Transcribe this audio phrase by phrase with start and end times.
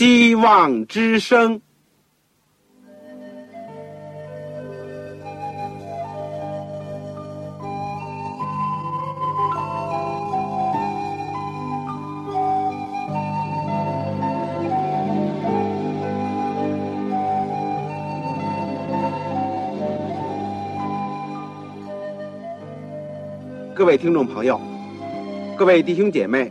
[0.00, 1.60] 希望之声。
[23.74, 24.58] 各位听众朋友，
[25.58, 26.50] 各位弟兄姐妹，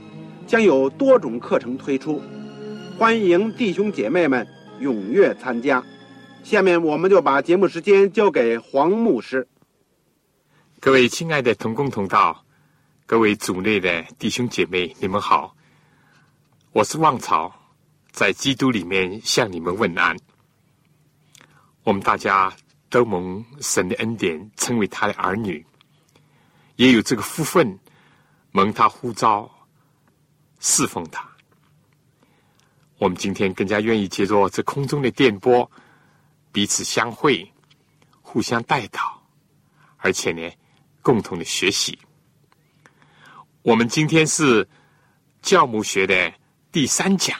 [0.51, 2.21] 将有多种课程推出，
[2.99, 4.45] 欢迎弟兄姐妹们
[4.81, 5.81] 踊跃参加。
[6.43, 9.47] 下面我们就把节目时间交给黄牧师。
[10.81, 12.43] 各位亲爱的同工同道，
[13.05, 15.55] 各位组内的弟兄姐妹，你们好，
[16.73, 17.49] 我是旺草，
[18.11, 20.17] 在基督里面向你们问安。
[21.85, 22.51] 我们大家
[22.89, 25.65] 都蒙神的恩典，称为他的儿女。
[26.75, 27.79] 也有这个福分，
[28.51, 29.49] 蒙他呼召，
[30.61, 31.29] 侍奉他。
[32.97, 35.69] 我们今天更加愿意借着这空中的电波，
[36.53, 37.51] 彼此相会，
[38.21, 39.21] 互相带导，
[39.97, 40.49] 而且呢，
[41.01, 41.99] 共同的学习。
[43.63, 44.65] 我们今天是
[45.41, 46.33] 教母学的
[46.71, 47.37] 第三讲，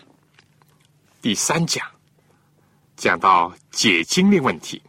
[1.22, 1.88] 第三讲
[2.98, 4.82] 讲到解经的问题，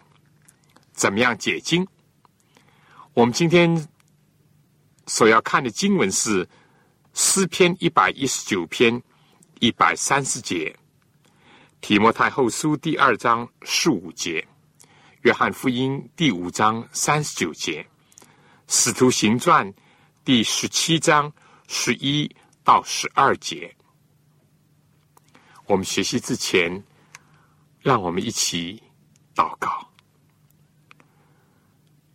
[0.93, 1.87] 怎么样解经？
[3.15, 3.89] 我们今天。
[5.09, 6.49] 所要看的经文是
[7.15, 9.03] 诗篇一百一十九篇
[9.61, 10.75] 一百三十节，
[11.81, 14.47] 提摩太后书第二章十五节，
[15.21, 17.87] 约翰福音第五章三十九节，
[18.67, 19.73] 使徒行传
[20.25, 21.31] 第十七章
[21.69, 23.77] 十一到十二节。
[25.67, 26.83] 我们学习之前，
[27.81, 28.83] 让我们一起
[29.35, 29.87] 祷告。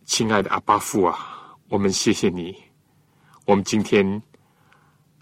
[0.04, 2.64] 亲爱的阿巴父啊，我们谢谢你。
[3.46, 4.22] 我们今天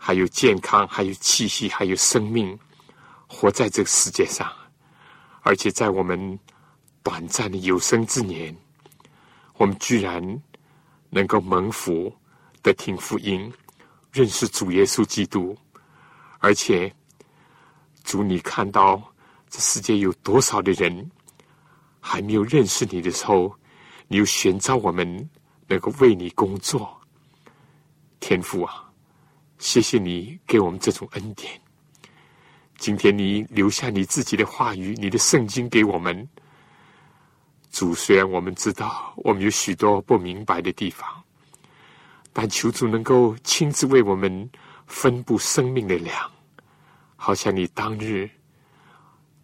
[0.06, 2.56] 还有健康，还有气息，还有生命，
[3.26, 4.48] 活在这个世界上，
[5.40, 6.38] 而且在我们
[7.02, 8.56] 短暂的有生之年，
[9.54, 10.22] 我们居然
[11.10, 12.16] 能够蒙福
[12.62, 13.52] 的听福音，
[14.12, 15.58] 认识主耶稣基督，
[16.38, 16.94] 而且
[18.04, 19.02] 主，你看到
[19.50, 21.10] 这世界有多少的人
[21.98, 23.52] 还没有认识你的时候，
[24.06, 25.28] 你又选召我们
[25.66, 26.96] 能够为你工作。
[28.20, 28.85] 天父啊，
[29.58, 31.60] 谢谢你给我们这种恩典。
[32.78, 36.28] 今天你留下你自己的话语，你的圣经给我们。
[37.70, 41.08] 主，虽然我们知道我们有许多不明白的地方，
[42.32, 44.48] 但求主能够亲自为我们
[44.86, 46.30] 分布生命的粮，
[47.16, 48.30] 好像你当日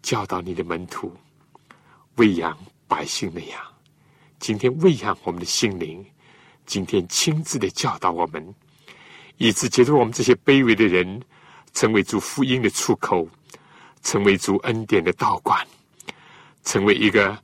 [0.01, 1.11] 教导你的门徒
[2.15, 2.57] 喂养
[2.87, 3.61] 百姓那样。
[4.39, 6.05] 今天喂养我们的心灵，
[6.65, 8.53] 今天亲自的教导我们。
[9.37, 11.21] 以致解脱我们这些卑微的人，
[11.73, 13.27] 成为主福音的出口，
[14.03, 15.67] 成为主恩典的道馆，
[16.63, 17.37] 成为一个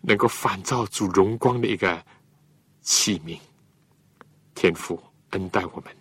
[0.00, 2.04] 能够反照主荣光的一个
[2.82, 3.38] 器皿。
[4.54, 5.00] 天父
[5.30, 5.96] 恩待我们，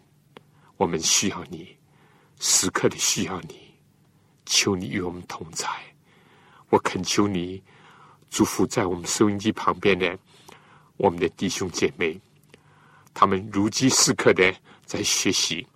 [0.75, 1.77] 我们需要你，
[2.39, 3.73] 时刻的需要你，
[4.45, 5.67] 求你与我们同在。
[6.69, 7.63] 我恳求你
[8.29, 10.17] 祝福在我们收音机旁边的
[10.97, 12.19] 我们的弟兄姐妹，
[13.13, 14.53] 他们如饥似渴的。
[14.87, 15.67] 在学习，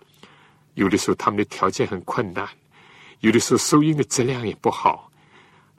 [0.74, 2.48] 有的时候他们的条件很困难，
[3.20, 5.12] 有的时候收音的质量也不好，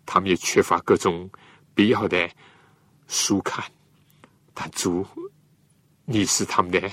[0.06, 1.28] 他们也缺乏各种
[1.74, 2.30] 必要的
[3.08, 3.66] 书看。
[4.54, 5.06] 但主，
[6.06, 6.90] 你是他们的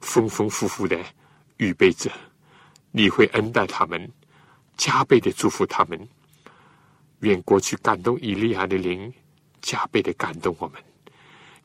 [0.00, 0.98] 丰丰富富的
[1.58, 2.10] 预备者，
[2.90, 4.10] 你会恩待他们，
[4.78, 6.08] 加倍的祝福他们。
[7.20, 9.12] 愿过去感动以利亚的灵，
[9.60, 10.82] 加倍的感动我们，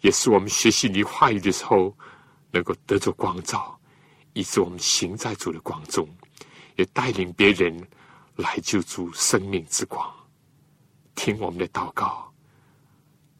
[0.01, 1.95] 也是我们学习你话语的时候。
[2.55, 3.77] 能够得着光照，
[4.31, 6.07] 以致我们行在主的光中，
[6.77, 7.85] 也带领别人
[8.37, 10.09] 来救助生命之光。
[11.15, 12.33] 听我们的祷告，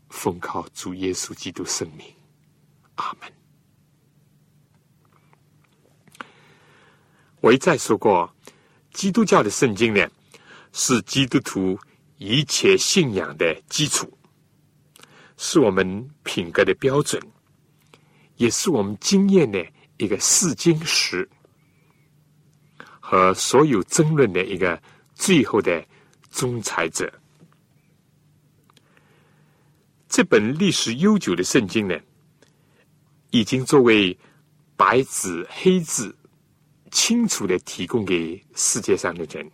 [0.10, 2.06] 奉靠主耶稣基督圣名，
[2.96, 3.32] 阿门。
[7.40, 8.30] 我一再说过，
[8.92, 10.06] 基督教的圣经呢，
[10.74, 11.80] 是基督徒
[12.18, 14.12] 一切信仰的基础，
[15.38, 17.22] 是我们品格的标准。
[18.38, 19.66] 也是我们经验的
[19.98, 21.28] 一个试金石
[23.00, 24.82] 和所有争论的一个
[25.14, 25.86] 最后的
[26.32, 27.12] 仲裁者。
[30.10, 31.98] 这本历史悠久的圣经呢，
[33.32, 34.18] 已经作为
[34.78, 36.16] 白纸黑字，
[36.92, 39.50] 清楚的提供给世界上的人。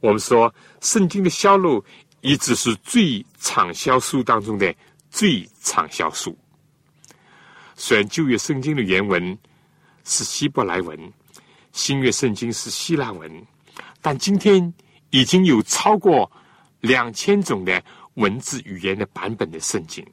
[0.00, 1.84] 我们说，圣经的销路
[2.22, 4.74] 一直是最畅销书当中的
[5.10, 6.36] 最畅销书。
[7.76, 9.36] 虽然旧约圣经的原文
[10.04, 11.12] 是希伯来文，
[11.72, 13.46] 新约圣经是希腊文，
[14.00, 14.72] 但今天
[15.10, 16.30] 已经有超过
[16.80, 17.82] 两千种的。
[18.16, 20.06] 文字语言的版本的圣经，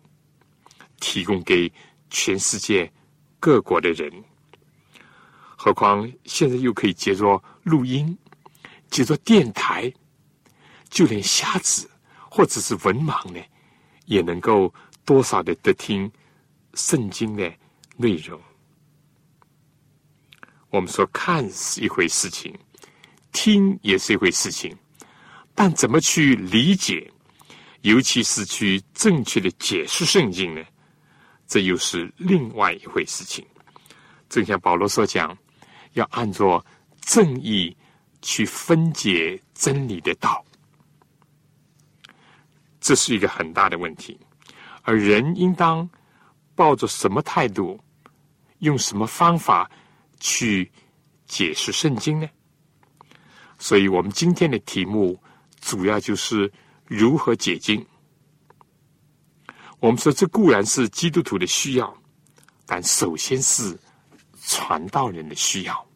[1.02, 1.70] 提供给
[2.10, 2.90] 全世界
[3.42, 4.10] 各国的人。
[5.58, 8.18] 何况现在又可以接着录音，
[8.90, 9.94] 接着电台，
[10.90, 11.90] 就连瞎子
[12.32, 13.42] 或者是文盲呢，
[14.06, 14.74] 也能够
[15.04, 16.10] 多少的得听
[16.80, 17.54] 圣经的
[17.98, 18.40] 内容。
[20.70, 22.58] 我们说看是一回事情，
[23.34, 24.76] 听也是一回事情，
[25.54, 27.12] 但怎么去理解？
[27.82, 30.64] 尤其是去正确的解释圣经呢，
[31.48, 33.46] 这又是另外一回事情。
[34.30, 35.38] 正像保罗所讲，
[35.94, 36.64] 要按照
[37.02, 37.76] 正义
[38.22, 40.46] 去分解真理的道，
[42.80, 44.18] 这是一个很大的问题。
[44.84, 45.90] 而人应当
[46.60, 47.80] 抱着什么态度，
[48.58, 49.72] 用什么方法
[50.20, 50.70] 去
[51.26, 52.28] 解释圣经呢？
[53.58, 55.18] 所以我们今天的题目
[55.62, 56.52] 主要就是。
[56.92, 57.86] 如何解经？
[59.80, 61.96] 我们说这固然是基督徒的需要，
[62.66, 63.78] 但首先是
[64.44, 65.88] 传道人的需要。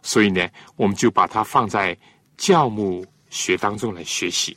[0.00, 1.98] 所以呢，我们就把它放在
[2.36, 4.56] 教牧学当中来学习。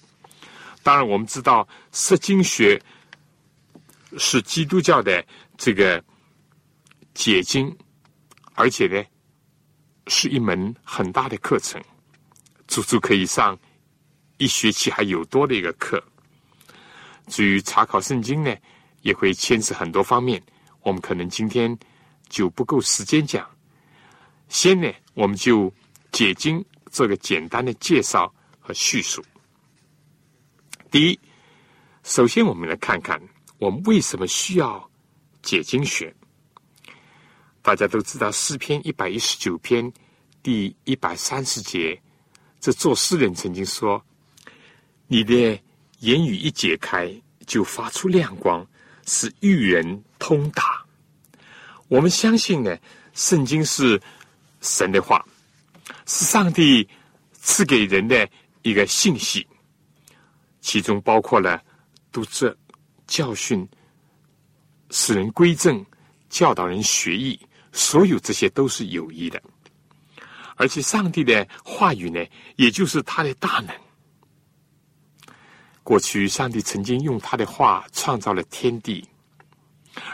[0.84, 2.80] 当然，我们知道释经学
[4.18, 5.26] 是基督教的
[5.58, 6.04] 这个
[7.14, 7.76] 解经，
[8.54, 9.04] 而且呢，
[10.08, 11.82] 是一门很大的课程，
[12.68, 13.58] 足足可以上。
[14.38, 16.04] 一学期还有多的一个课，
[17.28, 18.54] 至于查考圣经呢，
[19.02, 20.44] 也会牵涉很多方面。
[20.82, 21.78] 我们可能今天
[22.28, 23.50] 就不够时间讲。
[24.50, 25.74] 先呢，我们就
[26.12, 28.30] 解经做个简单的介绍
[28.60, 29.24] 和叙述。
[30.92, 31.20] 第一，
[32.04, 33.18] 首先我们来看看
[33.66, 34.88] 我们为什么需要
[35.42, 36.14] 解经学。
[37.64, 39.92] 大家都知道诗篇一百一十九篇
[40.44, 42.00] 第一百三十节，
[42.60, 44.04] 这作诗人曾经说。
[45.08, 45.34] 你的
[46.00, 47.12] 言语一解开，
[47.48, 48.68] 就发出亮光，
[49.08, 50.86] 是育人通达。
[51.88, 52.78] 我们相信呢，
[53.14, 54.00] 圣经是
[54.62, 55.26] 神的话，
[56.06, 56.88] 是上帝
[57.34, 58.30] 赐给人的
[58.62, 59.48] 一个信息，
[60.62, 61.60] 其中包括了
[62.12, 62.56] 读这
[63.08, 63.68] 教训、
[64.92, 65.86] 使人归正、
[66.30, 67.40] 教导人学艺，
[67.72, 69.42] 所有这些都是有益的。
[70.56, 72.26] 而且，上帝的话语呢，
[72.56, 73.76] 也就是他的大能。
[75.84, 79.06] 过去，上帝曾经用他的话创造了天地，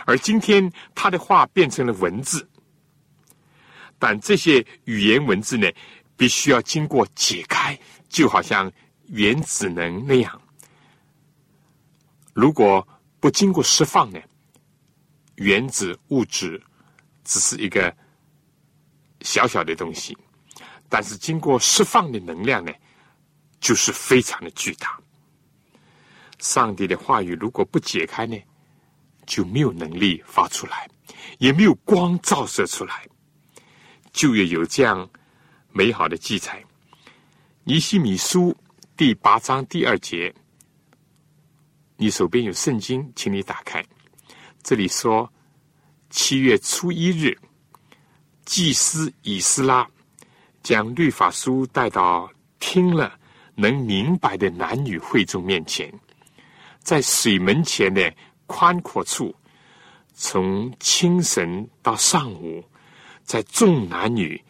[0.05, 2.49] 而今天他的话变成了文字。
[3.99, 5.71] 但这些语言文字呢，
[6.17, 7.79] 必须要经过解开，
[8.09, 8.69] 就好像
[9.09, 10.40] 原子能那样。
[12.33, 12.87] 如果
[13.19, 14.19] 不经过释放呢，
[15.35, 16.61] 原子物质
[17.23, 17.95] 只是一个
[19.21, 20.15] 小小的东西；
[20.89, 22.71] 但是经过释放的能量呢，
[23.59, 24.99] 就是非常的巨大。
[26.39, 28.37] 上帝的话语如果不解开呢，
[29.25, 30.89] 就没有能力发出来，
[31.37, 33.07] 也没有光照射出来。
[34.11, 35.09] 就也有这样
[35.71, 36.61] 美好的记载。
[37.63, 38.53] 尼西米书
[38.97, 40.33] 第八章第二节，
[42.01, 43.79] 你手边有圣经，请你打开。
[44.63, 45.31] 这里说，
[46.09, 47.37] 七月初一日，
[48.43, 49.87] 祭司以斯拉
[50.63, 52.27] 将律法书带到
[52.59, 53.13] 听了
[53.53, 55.93] 能明白的男女会众面前。
[56.79, 58.11] 在水门前的
[58.47, 59.31] 宽阔处，
[60.15, 62.63] 从清晨到上午，
[63.21, 64.43] 在众男女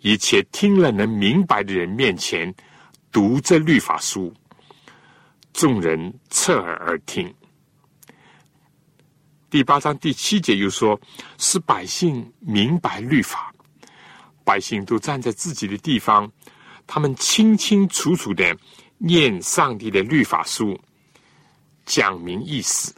[0.00, 2.54] 一切听了能明白的人面前
[3.10, 4.30] 读这律法书，
[5.58, 7.34] 众人侧耳而听。
[9.50, 10.96] 第八章第七节又说
[11.36, 13.52] ：“使百姓明白律法，
[14.44, 16.30] 百姓都站在自己的地方，
[16.86, 18.56] 他们清清楚楚的
[18.98, 20.80] 念上帝的律法书。”
[21.84, 22.94] 讲明意思，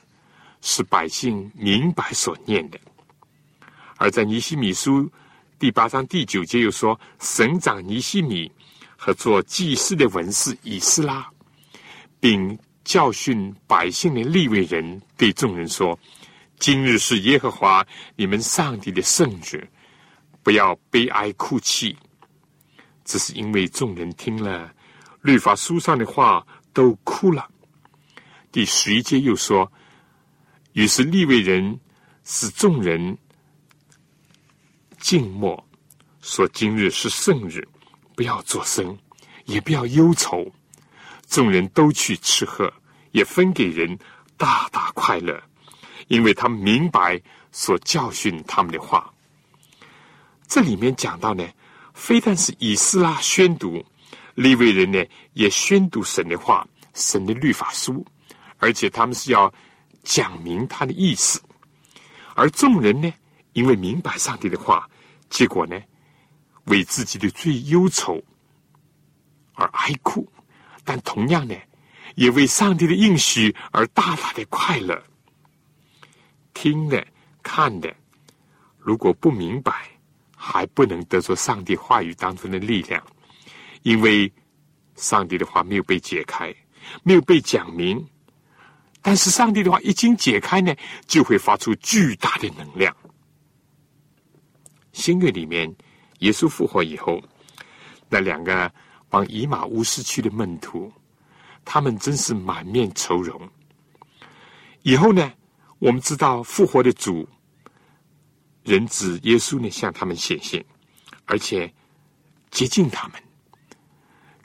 [0.61, 2.79] 使百姓明白所念的。
[3.97, 5.11] 而在尼西米书
[5.59, 8.53] 第八章第九节又说：“省长尼西米
[8.99, 11.27] 和做祭司的文士以斯拉，
[12.21, 15.99] 并教训百姓的立位人，对众人说：
[16.59, 17.85] 今日是耶和华
[18.15, 19.67] 你们上帝的圣日，
[20.43, 21.97] 不要悲哀哭泣，
[23.05, 24.73] 只是因为众人听了
[25.23, 27.49] 律法书上的话都哭了。
[28.53, 29.71] 第十一节又说
[30.75, 31.81] ：“于是立位人
[32.25, 33.17] 使众人
[34.99, 35.67] 静默，
[36.21, 37.67] 说今日是圣日，
[38.15, 38.99] 不要作声，
[39.45, 40.51] 也不要忧愁。
[41.31, 42.71] 众人都去吃喝，
[43.13, 43.97] 也分给人，
[44.37, 45.41] 大大快乐，
[46.09, 47.23] 因为他们明白
[47.53, 49.11] 所教训他们的话。
[50.49, 51.49] 这里面讲到呢，
[51.95, 53.83] 非但是以斯拉宣读，
[54.35, 55.03] 立位人呢
[55.35, 58.05] 也宣读神的话，神的律法书。”
[58.59, 59.51] 而且他们是要
[60.03, 61.41] 讲明他的意思，
[62.35, 63.11] 而众人呢，
[63.55, 64.87] 因为明白上帝的话，
[65.31, 65.81] 结果呢，
[66.65, 68.23] 为自己的罪忧愁
[69.55, 70.31] 而哀哭，
[70.93, 71.55] 但同样呢，
[72.17, 75.01] 也为上帝的应许而大大的快乐。
[76.53, 77.07] 听的、
[77.45, 77.95] 看的，
[78.77, 79.73] 如果不明白，
[80.35, 83.01] 还不能得着上帝话语当中的力量，
[83.83, 84.33] 因为
[84.97, 86.53] 上帝的话没有被解开，
[87.05, 88.05] 没有被讲明。
[89.01, 90.75] 但是上帝的话一经解开呢，
[91.07, 92.93] 就会发出巨大的能量。
[94.91, 95.73] 新月里面，
[96.19, 97.23] 耶稣复活以后，
[98.09, 98.73] 那两个
[99.11, 100.93] 往以马乌斯去的门徒，
[101.65, 103.49] 他们真是满面愁容。
[104.83, 105.33] 以后呢，
[105.79, 107.29] 我们知道复活的主
[108.65, 110.65] 人子耶稣呢向他们显现，
[111.27, 111.73] 而且
[112.51, 113.23] 接近他们，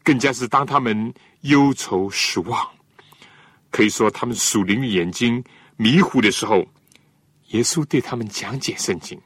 [0.04, 2.70] 更加是当他们忧愁失望。
[3.72, 5.44] 可以说，他们属灵的眼睛
[5.76, 6.66] 迷糊的时候，
[7.50, 9.20] 耶稣对他们讲解圣经。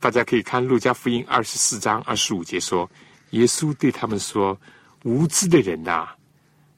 [0.00, 2.88] 大家可以看《路加福音》二十四章二十五节说
[3.30, 4.58] ：“耶稣对他们说，
[5.04, 6.08] 无知的人呐，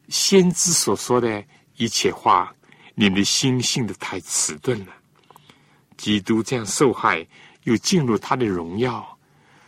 [0.09, 1.45] 先知所说的
[1.76, 2.55] 一切话，
[2.95, 4.93] 你们的心信的太迟钝了。
[5.97, 7.26] 基督这样受害，
[7.64, 9.19] 又进入他的荣耀，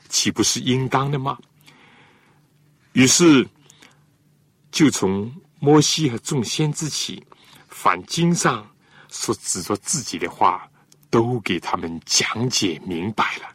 [0.08, 1.38] 岂不是应当的吗？”
[2.92, 3.48] 于是，
[4.70, 5.32] 就从。
[5.62, 7.22] 摩西和众先知起，
[7.68, 8.66] 反经上
[9.10, 10.66] 所指着自己的话，
[11.10, 13.54] 都给他们讲解明白了。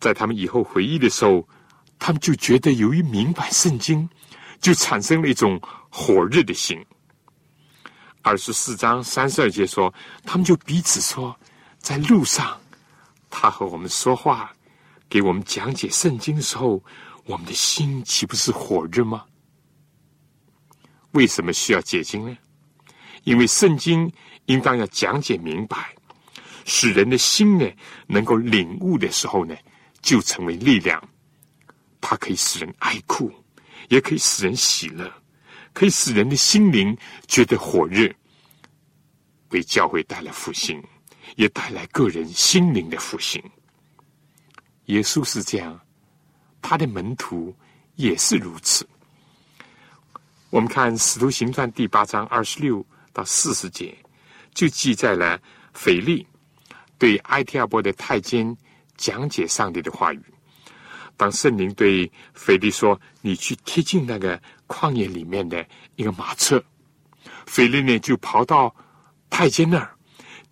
[0.00, 1.46] 在他们以后回忆的时候，
[1.98, 4.08] 他们就觉得，由于明白圣经，
[4.60, 5.60] 就产生了一种
[5.90, 6.78] 火热的心。
[8.22, 9.92] 二十四章三十二节说，
[10.24, 11.38] 他们就彼此说，
[11.78, 12.60] 在路上，
[13.30, 14.52] 他和我们说话，
[15.08, 16.82] 给我们讲解圣经的时候。
[17.28, 19.24] 我们的心岂不是火热吗？
[21.10, 22.38] 为什么需要解经呢？
[23.24, 24.08] 因为圣经
[24.44, 25.92] 应当要讲解明白，
[26.64, 27.68] 使人的心呢
[28.06, 29.56] 能够领悟的时候呢，
[30.06, 31.02] 就成为力量。
[32.00, 33.28] 它可以使人爱哭，
[33.88, 35.12] 也可以使人喜乐，
[35.72, 36.96] 可以使人的心灵
[37.26, 38.08] 觉得火热，
[39.50, 40.80] 为教会带来复兴，
[41.34, 43.42] 也带来个人心灵的复兴。
[44.84, 45.78] 耶稣是这样。
[46.62, 47.54] 他的门徒
[47.94, 48.88] 也是如此。
[50.50, 53.96] 我们看《使徒行传》第八章二十六到四十节，
[54.54, 55.40] 就记载了
[55.74, 56.26] 腓力
[56.98, 58.56] 对埃提亚波的太监
[58.96, 60.22] 讲解上帝的话语。
[61.16, 66.62] 当圣灵对腓力说：“你去贴近那个旷野里面的一个马车。”
[67.46, 68.74] 腓力呢就跑到
[69.30, 69.94] 太监那儿，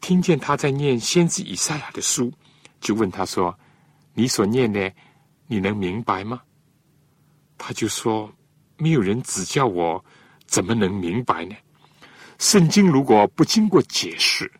[0.01, 2.33] 听见他在念先知以赛亚的书，
[2.81, 3.59] 就问他说
[4.15, 4.93] ：“你所念的？”
[5.47, 6.41] 你能明白吗？
[7.59, 8.33] 他就说
[8.79, 10.03] ：“没有人指教我，
[10.47, 11.55] 怎么能明白呢？
[12.39, 14.51] 圣经如果不经过解释，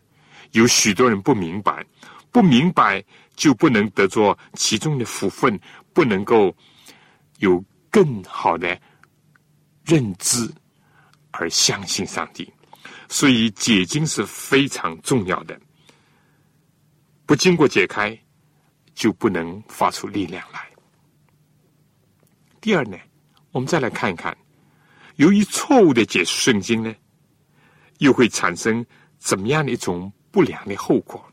[0.51, 1.83] 有许多人不明白，
[2.31, 3.03] 不明白
[3.35, 5.59] 就不能得着其中的福分，
[5.93, 6.55] 不能够
[7.39, 8.79] 有更好的
[9.83, 10.49] 认知
[11.31, 12.51] 而相信上帝。
[13.07, 15.59] 所以解经是非常重要的，
[17.25, 18.17] 不经过解开，
[18.95, 20.67] 就不能发出力量来。”
[22.59, 22.97] 第二呢，
[23.51, 24.35] 我们再来看一看，
[25.17, 26.95] 由于错误的解释圣经呢，
[27.99, 28.83] 又会产生
[29.19, 31.23] 怎么样的一种不良的后果？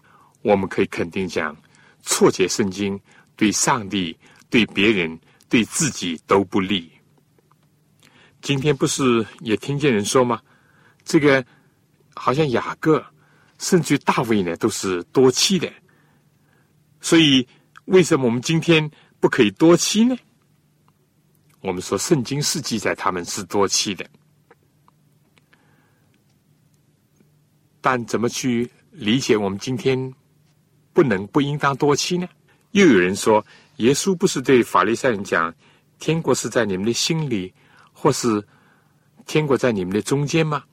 [0.42, 1.56] 我们可以肯定讲，
[2.02, 3.00] 错解圣经
[3.36, 4.16] 对上帝、
[4.50, 5.18] 对别人、
[5.48, 6.90] 对自己都不利。
[8.40, 10.40] 今天不是也听见人说吗？
[11.04, 11.44] 这个
[12.14, 13.04] 好像雅各
[13.58, 15.72] 甚至大卫呢，都是多妻的。
[17.00, 17.46] 所以，
[17.86, 20.16] 为什么我们今天不可以多妻呢？
[21.60, 24.04] 我们说圣经是记载他们是多妻的，
[27.80, 30.12] 但怎么去理解我们今天
[30.92, 32.28] 不能不应当多妻呢？
[32.72, 33.44] 又有人说，
[33.76, 35.54] 耶稣不是对法利赛人讲，
[35.98, 37.52] 天国是在你们的心里，
[37.92, 38.42] 或是
[39.26, 40.64] 天国在你们的中间吗？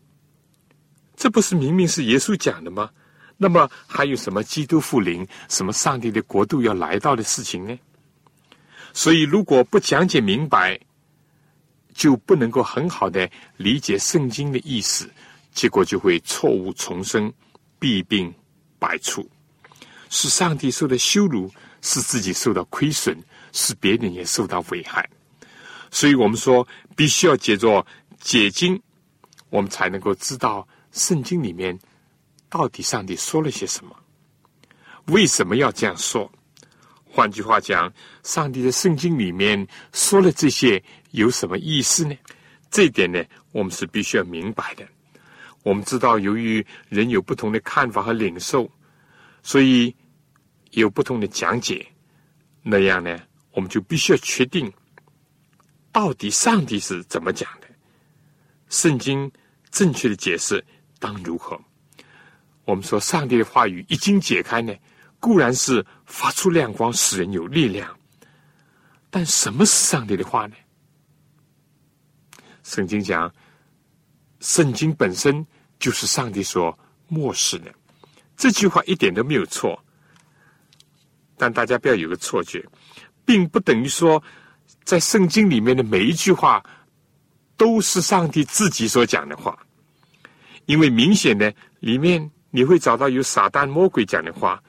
[1.15, 2.89] 这不是明明是耶稣讲的吗？
[3.37, 7.77] 那么还有什么基督复临、什么上帝的国度要来到的事情呢？
[8.93, 10.79] 所以，如果不讲解明白，
[11.93, 15.09] 就不能够很好的理解圣经的意思，
[15.53, 17.31] 结果就会错误重生，
[17.77, 18.33] 弊病
[18.77, 19.29] 百出，
[20.09, 21.51] 使上帝受到羞辱，
[21.81, 23.17] 使自己受到亏损，
[23.53, 25.07] 使别人也受到危害。
[25.91, 27.85] 所以我们说，必须要解作
[28.19, 28.79] 解经，
[29.49, 31.77] 我们才能够知道圣经里面
[32.49, 33.95] 到底上帝说了些什么，
[35.05, 36.29] 为什么要这样说。
[37.11, 37.91] 换句话讲，
[38.23, 42.15] 上帝的圣经里面说了这些有什么意思呢？
[42.69, 44.87] 这一点呢，我们是必须要明白的。
[45.63, 48.69] 我们知道，由于人有不同的看法和领受，
[49.41, 49.93] 所以
[50.71, 51.85] 有不同的讲解。
[52.61, 53.17] 那样呢，
[53.51, 54.71] 我们就必须要确定，
[55.91, 57.67] 到底上帝是怎么讲的，
[58.67, 59.31] 圣经
[59.71, 60.63] 正确的解释
[60.99, 61.59] 当如何？
[62.65, 64.73] 我们说，上帝的话语一经解开呢？
[65.19, 67.97] 固然是发出亮光，使人有力量。
[69.09, 70.55] 但什么是上帝的话呢？
[72.63, 73.33] 圣经讲，
[74.41, 75.45] 圣经本身
[75.79, 77.73] 就是上帝所漠视的。
[78.37, 79.83] 这句话一点都没有错。
[81.39, 82.63] 但大家不要有个错觉，
[83.25, 84.21] 并不等于说，
[84.83, 86.61] 在圣经里面的每一句话
[87.55, 89.57] 都是上帝自己所讲的话。
[90.65, 94.61] 因为明显的里面你会找到有撒旦魔鬼讲的话。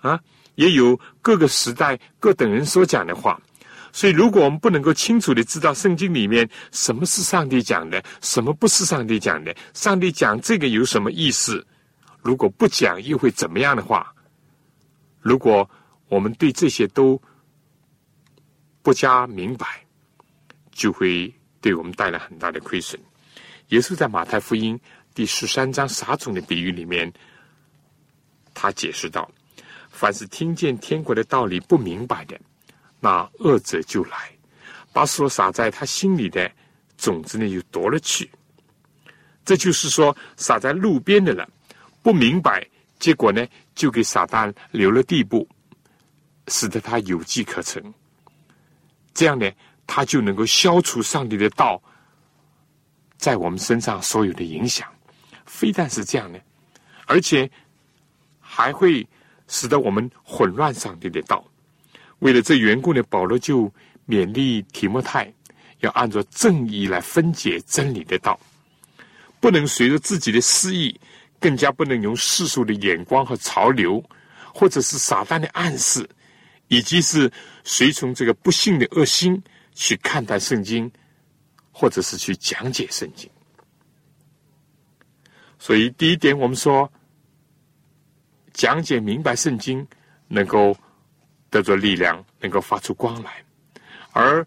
[0.00, 0.20] 啊，
[0.54, 3.40] 也有各个时代各等人所讲的话，
[3.92, 11.66] 所以如果我们不能够清楚的知道圣经里面什么是上帝讲的，什么不是上帝讲的，上帝讲这个有什么意思，
[12.22, 14.14] 如果不讲又会怎么样的话，
[15.20, 15.68] 如果
[16.08, 17.20] 我们对这些都
[18.82, 19.84] 不加明白，
[20.72, 23.00] 就会对我们带来很大的亏损。
[23.68, 24.78] 耶稣在马太福音
[25.14, 27.12] 第十三章撒种的比喻里面，
[28.54, 29.30] 他解释道。
[29.90, 32.38] 凡是听见天国的道理不明白的，
[33.00, 34.30] 那恶者就来，
[34.92, 36.48] 把所撒在他心里的
[36.96, 38.30] 种子呢，又夺了去。
[39.44, 41.48] 这就是说，撒在路边的了，
[42.00, 42.64] 不明白，
[43.00, 45.48] 结果呢，就给撒旦留了地步，
[46.48, 47.82] 使得他有机可乘。
[49.14, 49.50] 这样呢，
[49.86, 51.80] 他就能够消除上帝的道
[53.16, 54.88] 在我们身上所有的影响。
[55.46, 56.38] 非但是这样呢，
[57.06, 57.50] 而且
[58.40, 59.06] 还会。
[59.50, 61.42] 使得我们混乱上帝的道。
[62.18, 63.62] 为了这缘故呢，保罗就
[64.06, 65.32] 勉励提摩太，
[65.80, 68.38] 要按照正义来分解真理的道，
[69.40, 70.94] 不能随着自己的私意，
[71.40, 74.04] 更加不能用世俗的眼光和潮流，
[74.52, 76.06] 或者是撒旦的暗示，
[76.68, 77.30] 以及是
[77.64, 79.42] 随从这个不幸的恶心
[79.74, 80.90] 去看待圣经，
[81.72, 83.28] 或者是去讲解圣经。
[85.58, 86.90] 所以，第一点，我们说。
[88.54, 89.86] 讲解明白圣经，
[90.26, 90.76] 能够
[91.48, 93.30] 得着力量，能够发出光来；
[94.10, 94.44] 而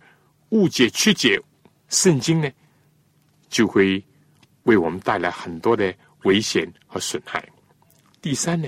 [0.50, 1.42] 误解曲解
[1.88, 2.52] 圣经呢，
[3.48, 4.04] 就会
[4.64, 7.42] 为我们带来很多的危险和损害。
[8.22, 8.68] 第三呢，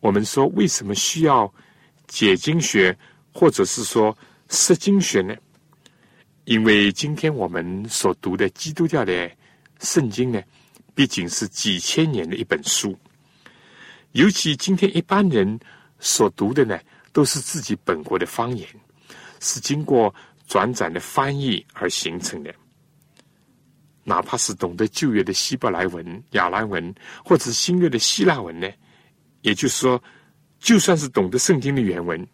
[0.00, 1.54] 我们说为什么需要
[2.06, 2.96] 解经学，
[3.32, 4.16] 或者是说
[4.48, 5.34] 释经学呢？
[6.44, 9.30] 因为今天我们所读的基督教的
[9.80, 10.42] 圣经呢，
[10.94, 12.96] 毕竟是几千年的一本书。
[14.12, 15.58] 尤其今天一般人
[15.98, 16.78] 所读的呢，
[17.12, 18.68] 都是自己本国的方言，
[19.40, 20.14] 是经过
[20.46, 22.54] 转载的翻译而形成的。
[24.04, 28.70] 哪怕是懂得旧约的希伯来文、亚兰文，或者新约的希腊文呢，
[29.40, 30.00] 也就是说，
[30.64, 32.26] 就算是懂得圣经的原文，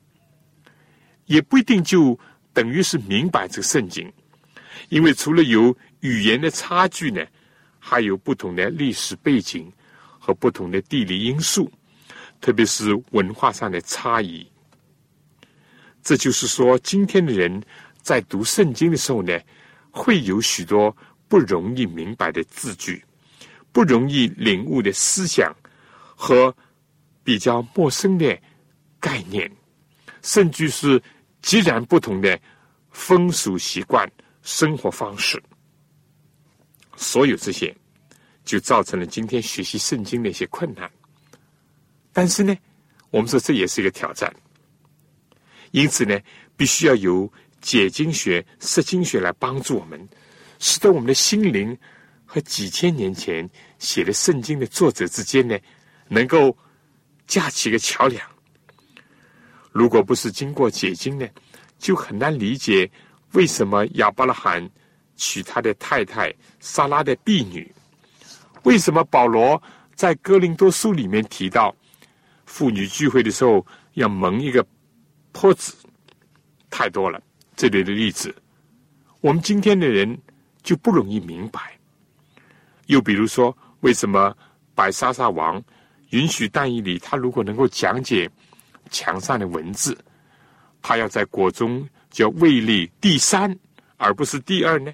[1.26, 2.16] 也不一定就
[2.52, 4.10] 等于是明白这个圣经，
[4.88, 7.26] 因为除了有语言的差距呢，
[7.80, 9.70] 还有不同的历史背景。
[10.22, 11.72] 和不同的地理因素，
[12.42, 14.46] 特别是文化上的差异。
[16.02, 17.50] 这就是说，今天的人
[18.02, 19.40] 在读圣经的时候呢，
[19.90, 20.94] 会有许多
[21.26, 23.02] 不容易明白的字句，
[23.72, 25.50] 不容易领悟的思想
[26.14, 26.54] 和
[27.22, 28.38] 比较陌生的
[28.98, 29.50] 概念，
[30.22, 31.02] 甚至是
[31.42, 32.38] 截然不同的
[32.90, 34.10] 风俗习惯、
[34.42, 35.42] 生活方式。
[36.96, 37.74] 所有这些。
[38.42, 40.90] 就造成了今天学习圣经的一些困难，
[42.12, 42.56] 但是呢，
[43.10, 44.34] 我们说这也是一个挑战，
[45.70, 46.18] 因此呢，
[46.56, 47.30] 必须要有
[47.60, 50.08] 解经学、释经学来帮助我们，
[50.58, 51.76] 使得我们的心灵
[52.24, 55.56] 和几千年前写的圣经的作者之间呢，
[56.08, 56.56] 能够
[57.30, 58.20] 架起个桥梁。
[59.70, 61.24] 如果不是经过解经呢，
[61.78, 62.90] 就很难理解
[63.34, 64.68] 为什么亚伯拉罕
[65.14, 67.72] 娶他的太太莎拉的婢女。
[68.64, 69.62] 为什么保罗
[69.94, 71.72] 在哥林多书里面提到
[72.46, 73.64] 妇女聚会的时候
[73.94, 74.66] 要蒙一个
[75.30, 75.72] 坡子？
[76.68, 77.22] 太多了。
[77.54, 78.34] 这里的例子，
[79.20, 80.18] 我们今天的人
[80.64, 81.78] 就不容易明白。
[82.86, 84.36] 又比如说，为什么
[84.74, 85.62] 白莎莎王
[86.10, 88.30] 允许但以理他如果能够讲解
[88.90, 89.96] 墙上的文字，
[90.82, 93.56] 他要在国中叫位立第三，
[93.96, 94.92] 而不是第二呢？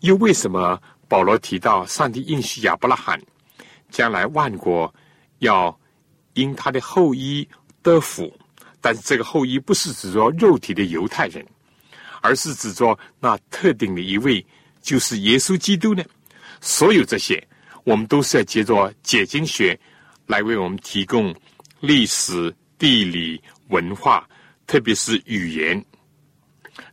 [0.00, 3.20] 又为什么保罗提到上帝应许亚伯拉罕
[3.90, 4.92] 将来万国
[5.38, 5.76] 要
[6.34, 7.48] 因他的后裔
[7.82, 8.32] 得福？
[8.80, 11.44] 但是这个后裔不是指着肉体的犹太人，
[12.20, 14.44] 而是指着那特定的一位，
[14.80, 16.04] 就是耶稣基督呢？
[16.60, 17.44] 所有这些，
[17.88, 19.78] 我们都是要借着解经学
[20.26, 21.34] 来为我们提供
[21.80, 24.28] 历史、地理、文化，
[24.66, 25.82] 特别是语言。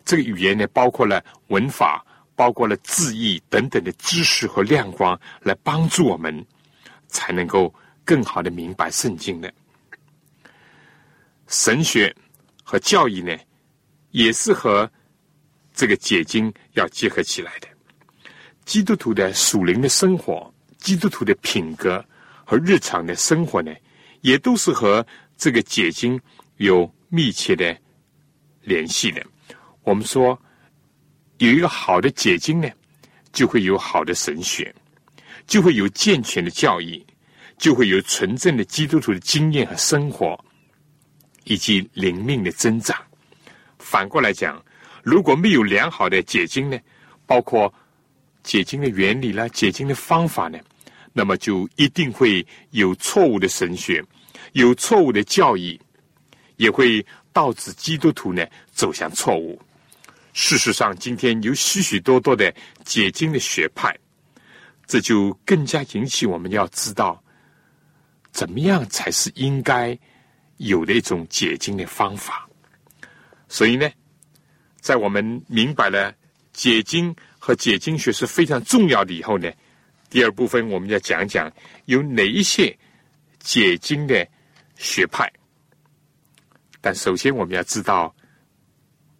[0.06, 2.02] 这个语言呢，包括了文法，
[2.34, 6.46] 包括了字义等等的知识和亮光，来帮助我们，
[7.10, 9.54] 才能够更好的明白圣经的。
[11.48, 12.16] 神学
[12.64, 13.38] 和教义呢，
[14.12, 14.90] 也是和
[15.74, 17.68] 这个解经要结合起来的。
[18.64, 20.52] 基督徒的属灵的生活、
[20.86, 22.06] 基督徒的品格
[22.46, 23.74] 和日常的生活呢，
[24.22, 25.04] 也都是和
[25.36, 26.22] 这个解经
[26.58, 27.76] 有密切的
[28.62, 29.26] 联系的。
[29.82, 30.40] 我们说，
[31.40, 32.70] 有一个好的解经呢，
[33.34, 34.72] 就会有好的神学，
[35.48, 37.04] 就会有健全的教义，
[37.58, 40.40] 就会有纯正的基督徒的经验和生活。
[41.48, 42.98] 以及灵命的增长。
[43.78, 44.60] 反过来讲，
[45.04, 46.80] 如果没有良好的解经呢，
[47.28, 47.72] 包括
[48.42, 50.58] 解经的原理啦、解经的方法呢，
[51.18, 54.04] 那么就一定会有错误的神学，
[54.52, 55.80] 有错误的教义，
[56.58, 59.58] 也会导致基督徒呢走向错误。
[60.34, 63.98] 事实上，今天有许许多多的解经的学派，
[64.86, 67.24] 这就更加引起我们要知道，
[68.34, 69.98] 怎么样才是应该。
[70.58, 72.48] 有的一种解经的方法，
[73.50, 73.92] 所以呢，
[74.80, 76.14] 在我们明白了
[76.54, 79.52] 解经和解经学是非常重要的以后呢，
[80.16, 81.52] 第二部分我们要讲讲
[81.88, 82.74] 有哪一些
[83.40, 84.26] 解经的
[84.78, 85.30] 学派。
[86.80, 88.16] 但首先我们要知道，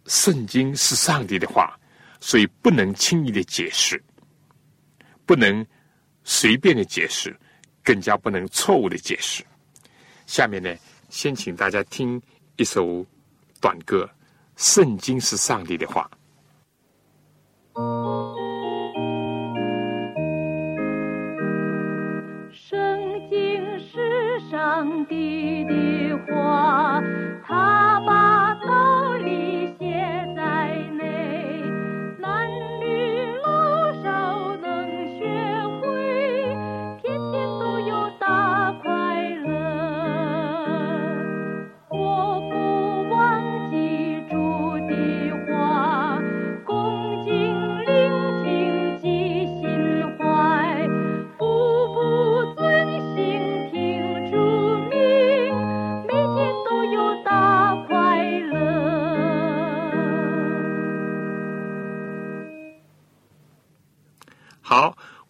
[0.06, 1.78] 圣经是上帝的话，
[2.18, 4.02] 所以不能轻易的解释，
[5.26, 5.66] 不能
[6.24, 7.38] 随便的解释，
[7.84, 9.44] 更加不能错误的解释。
[10.24, 10.74] 下面呢？
[11.10, 12.18] 先请大家听
[12.56, 13.04] 一首
[13.60, 14.02] 短歌，
[14.56, 16.10] 《圣经是上帝的话》。
[24.76, 26.95] 上帝的话，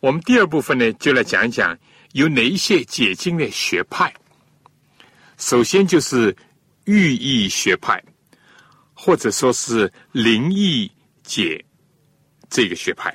[0.06, 1.76] 我们第二部分呢，就来讲一讲
[2.12, 4.14] 有哪一些解经的学派。
[5.36, 6.34] 首先就是
[6.84, 8.00] 寓意学派，
[8.94, 10.88] 或者说是灵异
[11.24, 11.60] 解
[12.48, 13.12] 这个学派。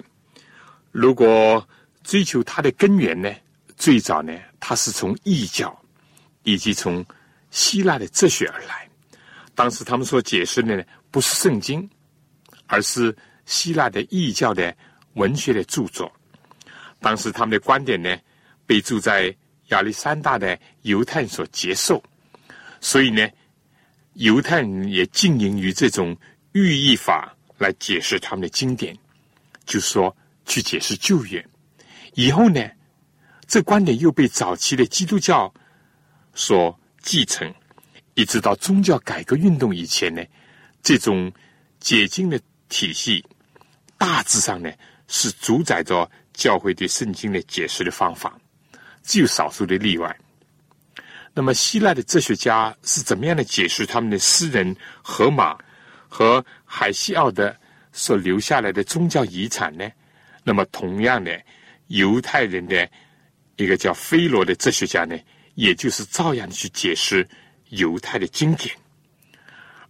[0.91, 1.65] 如果
[2.03, 3.33] 追求它的根源呢，
[3.77, 5.73] 最早呢，它是从异教
[6.43, 7.05] 以及从
[7.51, 8.85] 希腊的哲学而来。
[9.55, 11.89] 当时他们所解释的呢，不是圣经，
[12.67, 14.75] 而是希腊的异教的
[15.13, 16.11] 文学的著作。
[17.01, 18.15] 当时他们的观点呢，
[18.65, 19.35] 被住在
[19.69, 22.01] 亚历山大的犹太人所接受，
[22.79, 23.27] 所以呢，
[24.13, 26.15] 犹太人也经营于这种
[26.51, 28.95] 寓意法来解释他们的经典，
[29.65, 31.43] 就说去解释旧约。
[32.13, 32.69] 以后呢，
[33.47, 35.51] 这观点又被早期的基督教
[36.35, 37.51] 所继承，
[38.13, 40.23] 一直到宗教改革运动以前呢，
[40.83, 41.31] 这种
[41.79, 43.25] 解经的体系
[43.97, 44.71] 大致上呢
[45.07, 46.09] 是主宰着
[46.41, 48.35] 教会对圣经的解释的方法，
[49.03, 50.17] 只有少数的例外。
[51.35, 55.55] 那么，希腊的哲学家是怎么样的解释他们的诗人荷马
[56.09, 57.55] 和海西奥德
[57.91, 59.87] 所留下来的宗教遗产呢？
[60.43, 61.39] 那么，同样的，
[61.89, 62.89] 犹太人的
[63.55, 65.15] 一个叫菲罗的哲学家呢，
[65.53, 67.27] 也就是照样的去解释
[67.69, 68.75] 犹太的经典。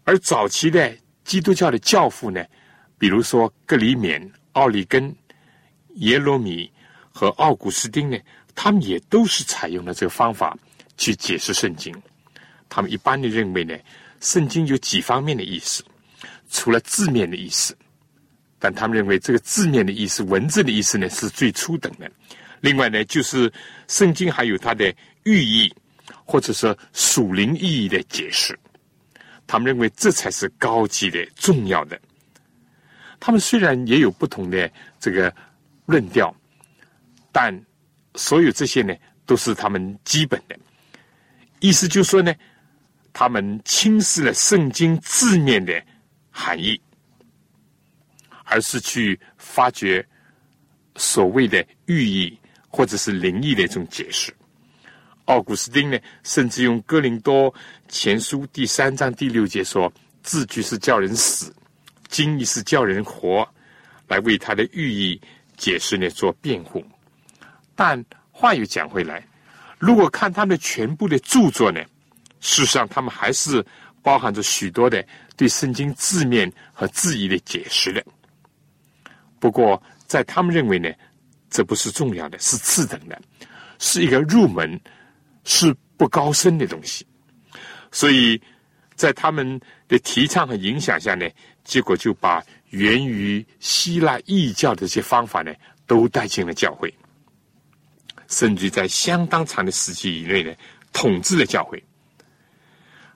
[0.04, 2.46] 而早期的基督教的教父呢，
[2.98, 5.16] 比如说格里勉、奥利根、
[5.96, 6.72] 耶罗米
[7.12, 8.18] 和奥古斯丁呢，
[8.56, 10.58] 他们也都是采用了这个方法
[10.98, 11.96] 去解释圣经。
[12.70, 13.78] 他们一般的认为呢，
[14.20, 15.84] 圣经有几方面的意思，
[16.50, 17.76] 除了字面的意思，
[18.60, 22.10] 但他们认为这个字面的意思、文字的意思呢是最初等的。
[22.62, 23.52] 另外呢，就是
[23.88, 25.74] 圣经还有它的寓意，
[26.24, 28.58] 或者说属灵意义的解释。
[29.48, 32.00] 他们认为这才是高级的、重要的。
[33.20, 35.34] 他们虽然也有不同的这个
[35.86, 36.36] 论调，
[37.32, 37.54] 但
[38.16, 38.94] 所有这些呢，
[39.26, 40.58] 都是他们基本的
[41.60, 41.88] 意思。
[41.88, 42.34] 就是说呢，
[43.14, 45.84] 他们轻视了圣经字面的
[46.30, 46.80] 含义，
[48.44, 50.06] 而是去发掘
[50.96, 52.38] 所谓的寓意。
[52.74, 54.34] 或者是灵异的一种解释。
[55.26, 57.54] 奥古斯丁呢，甚至用哥林多
[57.90, 59.92] 前书第三章第六节说
[60.24, 61.54] ：“字句是叫人死，
[62.08, 63.46] 经义是叫人活”，
[64.08, 65.20] 来为他的寓意
[65.62, 66.84] 解释呢做辩护。
[67.76, 69.24] 但话又讲回来，
[69.78, 71.80] 如果看他们全部的著作呢，
[72.40, 73.64] 事实上他们还是
[74.02, 75.06] 包含着许多的
[75.38, 78.04] 对圣经字面和字义的解释的。
[79.40, 80.90] 不过，在他们认为呢。
[81.54, 83.22] 这不是重要的，是次等的，
[83.78, 84.80] 是一个入门，
[85.44, 87.06] 是不高深的东西。
[87.92, 88.42] 所以
[88.96, 91.30] 在他们的提倡和影响下呢，
[91.66, 92.42] 结果就把
[92.72, 95.54] 源于希腊异教的这些方法呢，
[95.86, 96.94] 都带进了教会，
[98.28, 100.54] 甚至在相当长的时期以内呢，
[100.92, 101.82] 统治了教会。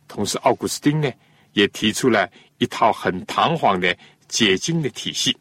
[0.07, 1.11] 同时，奥古斯丁呢，
[1.53, 5.35] 也提出了一套很堂皇的解经的体系。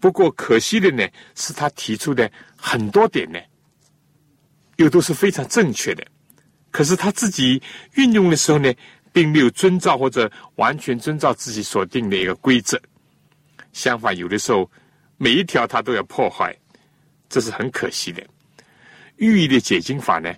[0.00, 3.38] 不过可惜的呢，是他提出的很多点呢，
[4.76, 6.06] 又都是非常正确的。
[6.70, 7.60] 可是他自己
[7.94, 8.72] 运用的时候呢，
[9.12, 12.80] 并没有遵照或者完全遵照自己所定的一个规则。
[13.72, 14.70] 相反，有的时候
[15.16, 16.56] 每一条它都要破坏，
[17.28, 18.22] 这是很可惜的。
[19.16, 20.34] 寓意的解经法呢，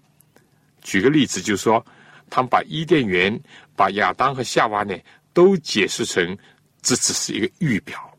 [0.83, 1.85] 举个例子，就是说，
[2.31, 3.39] 他们把伊甸园、
[3.77, 4.97] 把亚当和夏娃呢，
[5.33, 6.37] 都解释成
[6.83, 8.11] 这只是一个预表。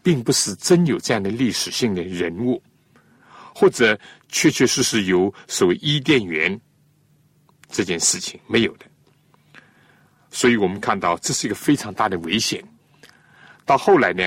[0.00, 2.62] 并不是真有这样的历史性的人物，
[3.54, 6.58] 或者确确实实有所谓伊甸园
[7.68, 8.86] 这件事情没有的，
[10.30, 12.64] 所以我们看到这是一个非常大的危险。
[13.66, 14.26] 到后来呢，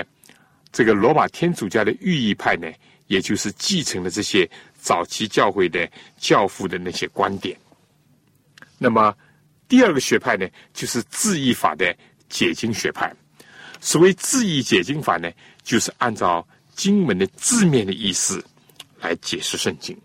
[0.72, 2.66] 这个罗马天主教的寓意派呢，
[3.06, 7.56] 也就是继承了这些早期教会的教父的那些观点。
[8.78, 9.14] 那么
[9.68, 11.94] 第二个学派呢，就是字义法的
[12.28, 13.14] 解经学派。
[13.80, 15.30] 所谓字义解经法呢？
[15.62, 18.44] 就是按照经文的字面的意思
[19.00, 19.96] 来解释圣经，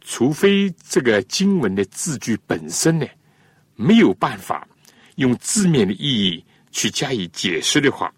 [0.00, 3.06] 除非这个经文的字句本身呢
[3.74, 4.68] 没有办法
[5.16, 8.12] 用字面的意义去加以解释的话，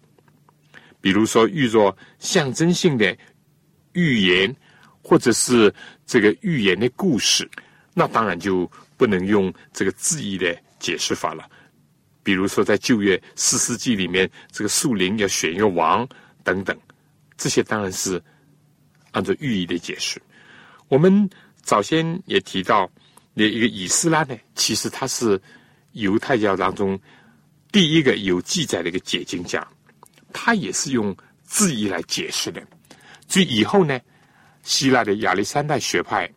[1.03, 3.13] 比如说遇着象征性的
[3.91, 4.55] 预言
[5.01, 5.71] 或者是
[6.05, 7.45] 这个预言的故事，
[7.93, 11.43] 那当然就不能用这个字义的解释法了。
[12.23, 16.07] 比如说，在旧约四世纪里面，这个树林要选一个王
[16.41, 16.79] 等等，
[17.35, 18.23] 这些当然是
[19.11, 20.21] 按照寓意的解释。
[20.87, 21.29] 我们
[21.61, 22.89] 早先也提到，
[23.33, 25.37] 那一个以斯拉呢，其实他是
[25.91, 26.97] 犹太教当中
[27.73, 29.67] 第一个有记载的一个解经家，
[30.33, 32.61] 他也是用字义来解释的。
[33.27, 33.99] 所以以后呢，
[34.63, 36.29] 希腊的亚历山大学派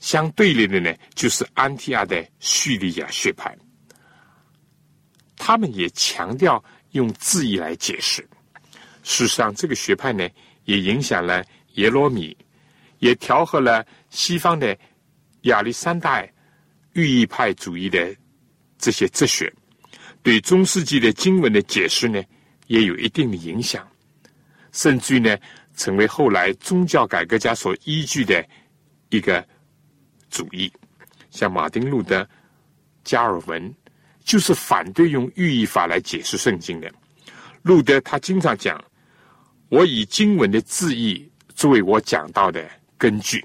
[0.00, 3.56] 相对立的呢，就是安提阿的叙利亚学派。
[5.36, 8.26] 他们也强调用字义来解释。
[9.02, 10.28] 事实上，这个学派呢，
[10.64, 12.36] 也影响了耶罗米，
[12.98, 14.76] 也调和了西方的
[15.42, 16.26] 亚历山大
[16.94, 18.14] 寓意派主义的
[18.78, 19.52] 这些哲学，
[20.22, 22.20] 对中世纪的经文的解释呢，
[22.68, 23.86] 也有一定的影响，
[24.72, 25.36] 甚至于呢，
[25.76, 28.42] 成为后来宗教改革家所依据的
[29.10, 29.46] 一个
[30.30, 30.72] 主义，
[31.30, 32.26] 像马丁路德、
[33.04, 33.74] 加尔文。
[34.24, 36.92] 就是反对用寓意法来解释圣经的。
[37.62, 38.78] 路德他经常讲
[39.70, 43.42] ：“我以经文的字义作为我讲到的根据。”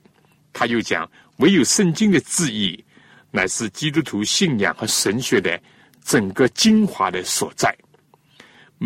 [0.51, 1.09] 他又讲
[1.39, 2.83] ：“唯有圣经的字义
[3.31, 5.57] 乃是基督徒信仰和神学的
[6.03, 7.73] 整个精华的所在。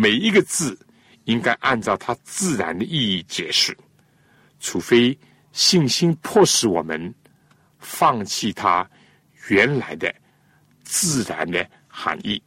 [0.00, 0.78] 每一个字
[1.24, 3.76] 应该按照它自然的意义解释，
[4.60, 5.18] 除非
[5.50, 7.12] 信心迫使我们
[7.80, 8.88] 放弃它
[9.48, 10.14] 原来的
[10.84, 11.68] 自然的。”
[12.00, 12.40] 含义，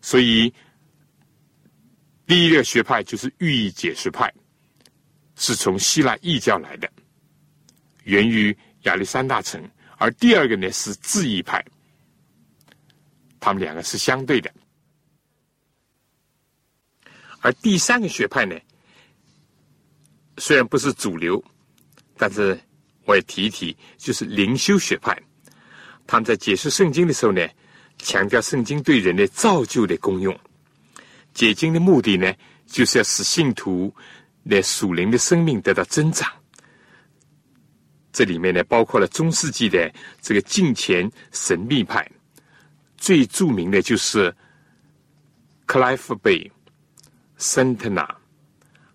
[0.00, 0.52] 所以
[2.26, 4.28] 第一个学派就是寓意解释派，
[5.36, 6.90] 是从希腊异教来的，
[8.02, 9.62] 源于亚历山大城；
[9.98, 11.64] 而第二个呢是字义派，
[13.38, 14.52] 他们两个是相对的。
[17.46, 18.58] 而第三个学派呢，
[20.38, 21.40] 虽然不是主流，
[22.16, 22.58] 但是
[23.04, 25.16] 我也提一提，就是灵修学派，
[26.08, 27.46] 他们在解释圣经的时候呢。
[27.98, 30.38] 强调圣经对人的造就的功用。
[31.32, 32.30] 解经的目的呢，
[32.66, 33.94] 就是要使信徒
[34.46, 36.30] 的属灵的生命得到增长。
[38.12, 42.06] 这里面呢，包括了中世纪的这个敬虔神秘派，
[42.98, 44.34] 最著名的就是
[45.64, 46.52] 克莱夫贝、
[47.36, 48.08] 森特纳，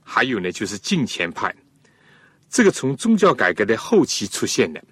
[0.03, 1.55] 还有呢就是敬虔派。
[2.49, 4.83] 这个从宗教改革的后期出现的，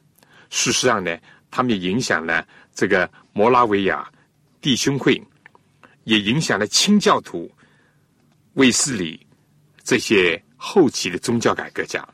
[0.49, 1.17] 事实上呢，
[1.51, 4.09] 他们也影响了这个摩拉维亚
[4.61, 5.21] 弟兄会。
[6.05, 7.51] 也影响了清教徒、
[8.53, 9.27] 卫斯理
[9.83, 12.07] 这些后期的宗教改革家，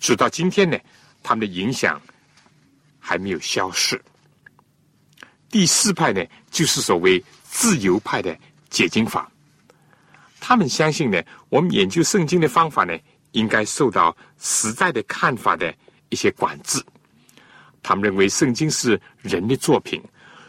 [0.00, 0.78] 直到今天呢，
[1.22, 2.00] 他们的影响
[2.98, 4.00] 还没有消逝。
[5.50, 8.34] 第四派呢，就是所谓自由派的
[8.70, 9.30] 解经法，
[10.40, 12.96] 他们相信呢，我们研究圣经的方法呢，
[13.32, 15.74] 应该受到时代的看法的
[16.08, 16.82] 一些管制。
[17.82, 20.02] 他们认为圣经是人的作品，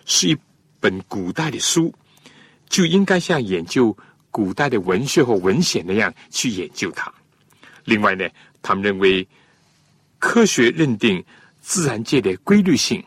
[0.06, 0.38] 是一
[0.80, 1.94] 本古代的书。
[2.68, 3.98] 就应该像研究
[4.30, 7.12] 古代的文学和文献那样去研究它。
[7.84, 8.30] 另外呢，
[8.62, 9.28] 他们认为
[10.20, 11.24] 科学认定
[11.60, 13.04] 自然界的规律性，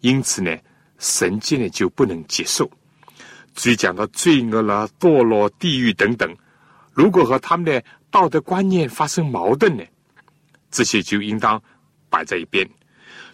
[0.00, 0.58] 因此呢，
[0.98, 2.68] 神界呢就不能接受。
[3.54, 6.36] 所以讲到罪恶了、堕落、地狱等等，
[6.92, 9.84] 如果和他们的道德观念发生矛盾呢，
[10.70, 11.62] 这些就应当
[12.10, 12.68] 摆在一边。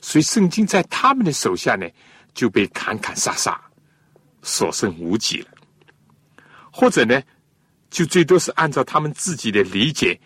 [0.02, 1.87] 所以，圣经在他们的手下呢，
[2.33, 3.61] 就被砍砍杀杀，
[4.42, 5.48] 所剩无几了。
[6.70, 7.20] 或者呢，
[7.90, 10.18] 就最多是按照他们自己的理解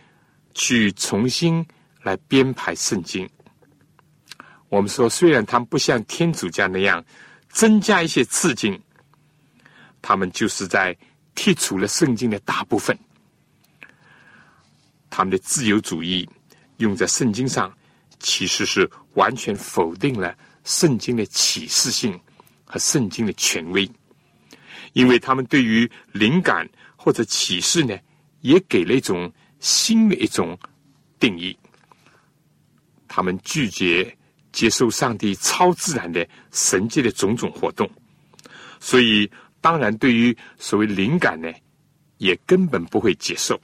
[0.54, 1.66] 去重新
[2.02, 3.28] 来编排圣经。
[4.68, 7.04] 我们说，虽然他们不像天主教那样
[7.48, 8.80] 增加一些刺激，
[10.06, 10.94] 他们就是在
[11.34, 12.94] 剔除了圣经的大部分。
[15.08, 16.28] 他们的自由主义
[16.76, 17.72] 用在圣经上，
[18.18, 22.20] 其实是完全否定了圣经的启示性
[22.66, 23.90] 和圣经的权威。
[24.92, 27.98] 因为他们对于灵感或者启示呢，
[28.42, 30.58] 也给了一种新的一种
[31.18, 31.56] 定义。
[33.08, 34.14] 他们拒绝
[34.52, 37.90] 接受上帝超自然的神迹的种种活动，
[38.80, 39.30] 所以
[39.64, 41.50] 当然对于所谓灵感呢，
[42.18, 43.58] 也根本不会接受。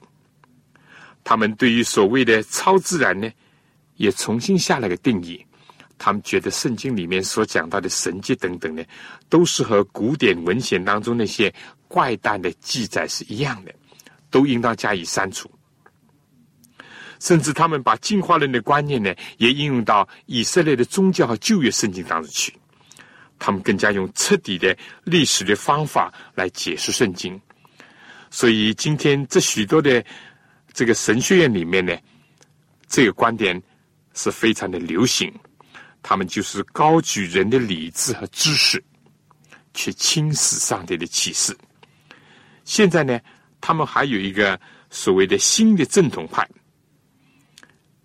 [1.23, 3.29] 他们对于所谓的超自然呢，
[3.97, 5.45] 也重新下了个定义。
[5.99, 8.83] 他们觉得圣经里面所讲到的神迹等等呢，
[9.29, 11.53] 都是和古典文献当中那些
[11.87, 13.71] 怪诞的记载是一样的，
[14.31, 15.47] 都应当加以删除。
[17.19, 22.51] 甚至他们把进化论的观念呢，也应用到以色列的宗教和旧约圣经当中去。
[23.43, 27.41] 他们更加用彻底的历史的方法来解释圣经。
[28.29, 30.05] 所以今天这许多的
[30.71, 31.97] 这个神学院里面呢，
[32.87, 33.59] 这个观点
[34.13, 35.33] 是非常的流行。
[36.03, 38.83] 他们就是高举人的理智和知识，
[39.73, 41.57] 去轻视上帝的启示。
[42.63, 43.19] 现在呢，
[43.59, 44.59] 他们还有一个
[44.91, 46.47] 所谓的新的正统派，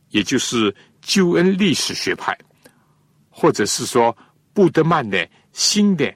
[0.09, 2.37] 也就是救恩历史学派，
[3.29, 4.16] 或者是说
[4.56, 6.10] 布德曼的新的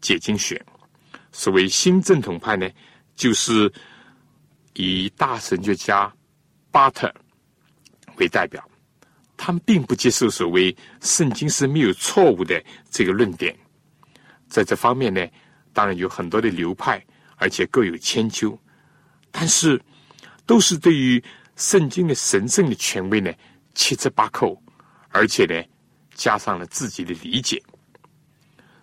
[0.00, 0.60] 解经学。
[1.30, 2.68] 所谓新正统派呢，
[3.14, 3.72] 就是
[4.72, 6.12] 以大神学家
[6.72, 7.14] 巴特
[8.16, 8.68] 为代表。
[9.36, 12.60] 他们并不接受所谓圣经是没有错误的
[12.90, 13.56] 这个论点，
[14.48, 15.24] 在这方面呢，
[15.72, 17.00] 当然有很多的流派，
[17.36, 18.58] 而且各有千秋，
[19.30, 19.80] 但是
[20.44, 21.22] 都是对于
[21.54, 23.32] 圣经的神圣的权威呢
[23.76, 24.60] 七折八扣，
[25.10, 25.62] 而且呢
[26.18, 27.62] 加上了自己的理解。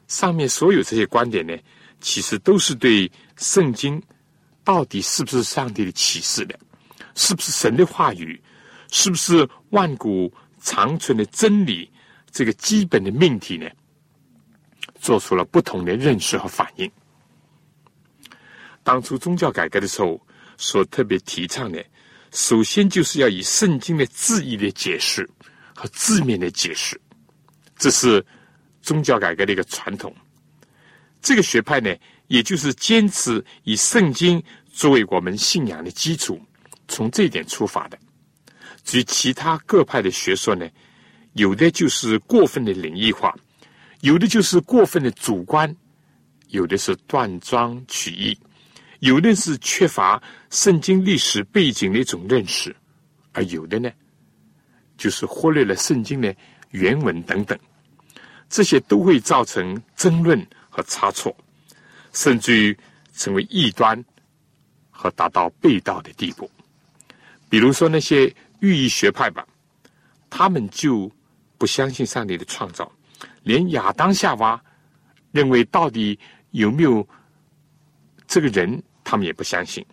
[0.07, 1.55] 上面所有这些观点呢，
[2.01, 4.01] 其实都是对圣经
[4.63, 6.57] 到底是不是上帝的启示的，
[7.13, 8.41] 是不是神的话语，
[8.89, 10.33] 是不是万古。
[10.61, 11.87] 长存的真理，
[12.31, 13.69] 这个基本的命题呢，
[14.99, 16.91] 做出了不同的认识和反应。
[18.81, 20.19] 当初宗教改革的时候，
[20.57, 21.85] 所特别提倡的，
[22.31, 25.29] 首先就是要以圣经的字义的解释
[25.75, 26.99] 和字面的解释，
[27.77, 28.25] 这是
[28.81, 30.13] 宗教改革的一个传统。
[31.21, 31.95] 这个学派呢，
[32.27, 36.39] 也就是坚持以圣经作为我们信仰的基础，
[36.87, 37.97] 从这一点出发的。
[38.83, 40.69] 至于其他各派的学说呢，
[41.33, 43.35] 有的就是过分的灵异化，
[44.01, 45.75] 有的就是过分的主观，
[46.49, 48.37] 有的是断章取义，
[48.99, 50.21] 有的是缺乏
[50.51, 52.75] 圣经历史背景的一种认识，
[53.31, 53.91] 而有的呢，
[54.95, 56.35] 就是忽略了圣经的
[56.71, 57.57] 原文等等，
[58.49, 61.35] 这些都会造成争论和差错，
[62.13, 62.77] 甚至于
[63.13, 64.03] 成为异端
[64.89, 66.49] 和达到背道的地步。
[67.49, 68.33] 比如说那些。
[68.61, 69.45] 寓意学派吧，
[70.29, 71.11] 他们就
[71.57, 72.89] 不相信上帝的创造，
[73.43, 74.59] 连亚当夏娃
[75.31, 76.17] 认为到底
[76.51, 77.07] 有没有
[78.25, 79.85] 这个人，他们也不相信。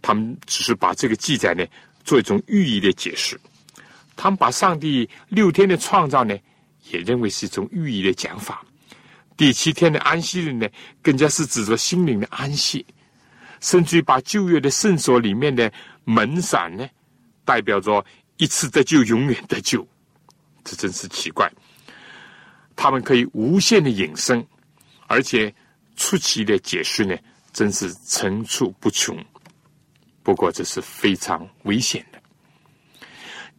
[0.00, 1.66] 他们只是把这个记载呢
[2.04, 3.38] 做一种寓意的解释。
[4.16, 6.36] 他们把上帝六天的创造呢，
[6.90, 8.64] 也认为是一种寓意的讲法。
[9.36, 10.66] 第七天的安息日呢，
[11.02, 12.84] 更加是指着心灵的安息。
[13.60, 15.72] 甚至于把旧约的圣所里面的
[16.04, 16.86] 门伞呢，
[17.44, 18.04] 代表着
[18.36, 19.86] 一次得救，永远得救。
[20.62, 21.50] 这真是奇怪。
[22.74, 24.46] 他们可以无限的引申，
[25.06, 25.52] 而且
[25.96, 27.16] 出奇的解释呢，
[27.52, 29.16] 真是层出不穷。
[30.22, 32.15] 不过这是非常危险的。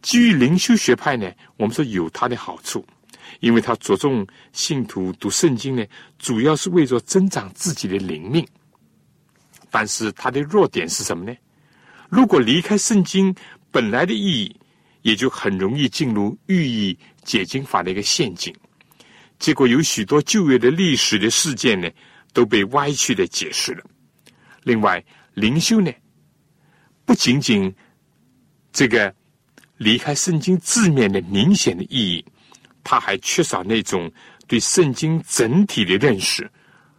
[0.00, 2.86] 基于灵修学派呢，我们说有它的好处，
[3.40, 5.84] 因为它着重信徒读圣经呢，
[6.18, 8.46] 主要是为着增长自己的灵命。
[9.70, 11.36] 但是它的弱点是什么呢？
[12.08, 13.34] 如果离开圣经
[13.70, 14.56] 本来的意义，
[15.02, 18.54] 也就很容易进入寓意解经法的一个陷阱。
[19.38, 21.88] 结果有许多旧约的历史的事件呢，
[22.32, 23.84] 都被歪曲的解释了。
[24.62, 25.92] 另外，灵修呢，
[27.04, 27.74] 不仅仅
[28.72, 29.14] 这个
[29.78, 32.24] 离开圣经字面的明显的意义，
[32.84, 34.12] 它还缺少那种
[34.46, 36.50] 对圣经整体的认识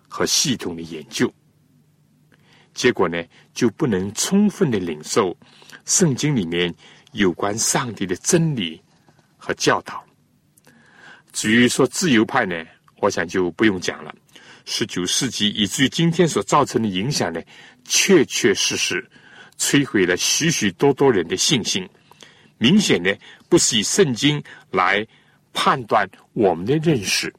[0.08, 1.32] 和系统的研究。
[2.74, 3.22] 结果呢，
[3.54, 5.36] 就不能充分的领受
[5.86, 6.74] 圣经里面
[7.12, 8.82] 有关上帝的真理
[9.38, 10.04] 和教导。
[11.34, 12.56] 至于说自由派呢，
[13.02, 14.16] 我想就不用讲了。
[14.66, 17.42] 十九世纪以至于今天所造成的影响呢，
[17.84, 19.06] 确确实实
[19.58, 21.88] 摧毁了许许多多人的信心。
[22.60, 23.18] 明显的
[23.49, 25.05] 不是以圣经来
[25.53, 27.34] 判断我们的认识，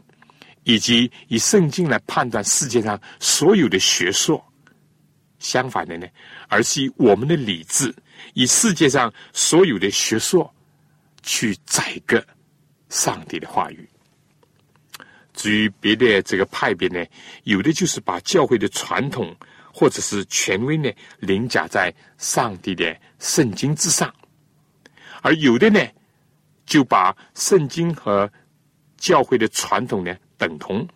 [0.65, 4.45] 以及以圣经来判断世界上所有的学说。
[5.39, 6.07] 相反的呢，
[6.49, 7.95] 而是以我们的理智，
[8.35, 10.53] 以世界上所有的学说
[11.23, 12.23] 去宰割
[12.91, 13.89] 上帝的话语。
[15.33, 17.03] 至于别的这个派别呢，
[17.45, 19.35] 有的就是把教会的传统
[19.73, 24.15] 或者是权威呢凌驾在上帝的圣经之上，
[25.23, 25.81] 而有的呢
[26.67, 28.31] 就把圣经和
[28.97, 30.87] 教会的传统呢等同。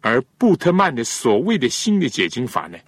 [0.00, 2.78] 而布特曼的所谓的新的解经法呢？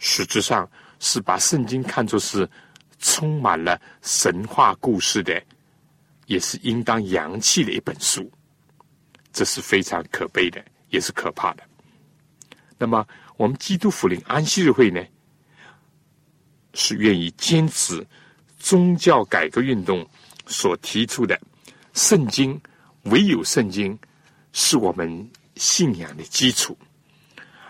[0.00, 0.68] 实质上
[1.00, 2.48] 是把圣经看作是
[2.98, 5.40] 充满了神话故事的，
[6.26, 8.28] 也是应当洋气的一本书。
[9.32, 11.62] 这是非常可悲的，也是可怕的。
[12.76, 13.06] 那么，
[13.36, 15.04] 我们基督福临安息日会呢，
[16.74, 18.04] 是愿意坚持
[18.58, 20.06] 宗教改革运动
[20.46, 21.40] 所提出的
[21.92, 22.60] 圣经，
[23.04, 23.98] 唯有圣经
[24.52, 26.76] 是我们信仰的基础，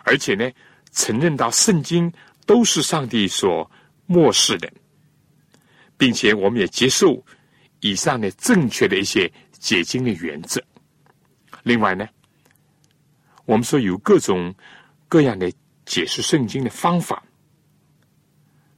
[0.04, 0.50] 而且呢。
[0.90, 2.10] 承认到圣经
[2.46, 3.70] 都是上帝所
[4.06, 4.72] 漠视的，
[5.98, 7.22] 并且我们也接受
[7.80, 10.60] 以上的正确的一些解经的原则。
[11.62, 12.08] 另外呢，
[13.44, 14.52] 我们说有各种
[15.08, 15.52] 各样的
[15.84, 17.22] 解释圣经的方法，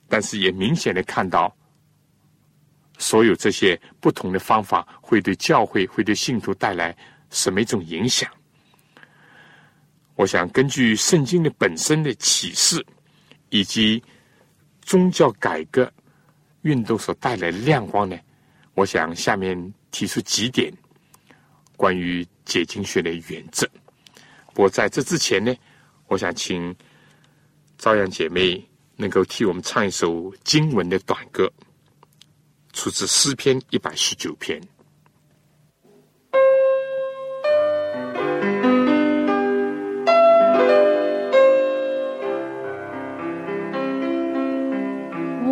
[0.08, 1.56] 但是也明显的看到，
[3.00, 6.94] 所有这些不同的方法会对教会、会对信徒带来
[7.30, 8.30] 什么一种影响？
[10.16, 12.84] 我想根据圣经的本身的启示，
[13.48, 14.02] 以及
[14.82, 15.90] 宗教改革
[16.60, 18.18] 运动所带来的亮光呢，
[18.74, 20.70] 我想下面提出几点
[21.74, 23.66] 关于解经学的原则。
[24.52, 25.54] 不过在这之前呢，
[26.06, 26.76] 我想请
[27.78, 28.62] 朝阳姐妹
[28.96, 31.50] 能够替我们唱一首经文的短歌，
[32.72, 34.60] 出自诗篇一百十九篇。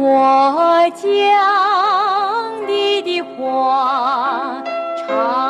[0.01, 4.63] 我将你的话
[4.97, 5.48] 唱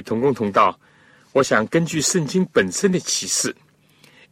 [0.00, 0.78] 同工同道，
[1.32, 3.54] 我想根据圣经本身的启示，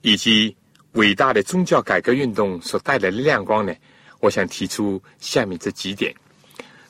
[0.03, 0.57] 以及
[0.93, 3.75] 伟大的宗教改革运动所带来的亮光呢，
[4.21, 6.15] 我想提出下面这几点。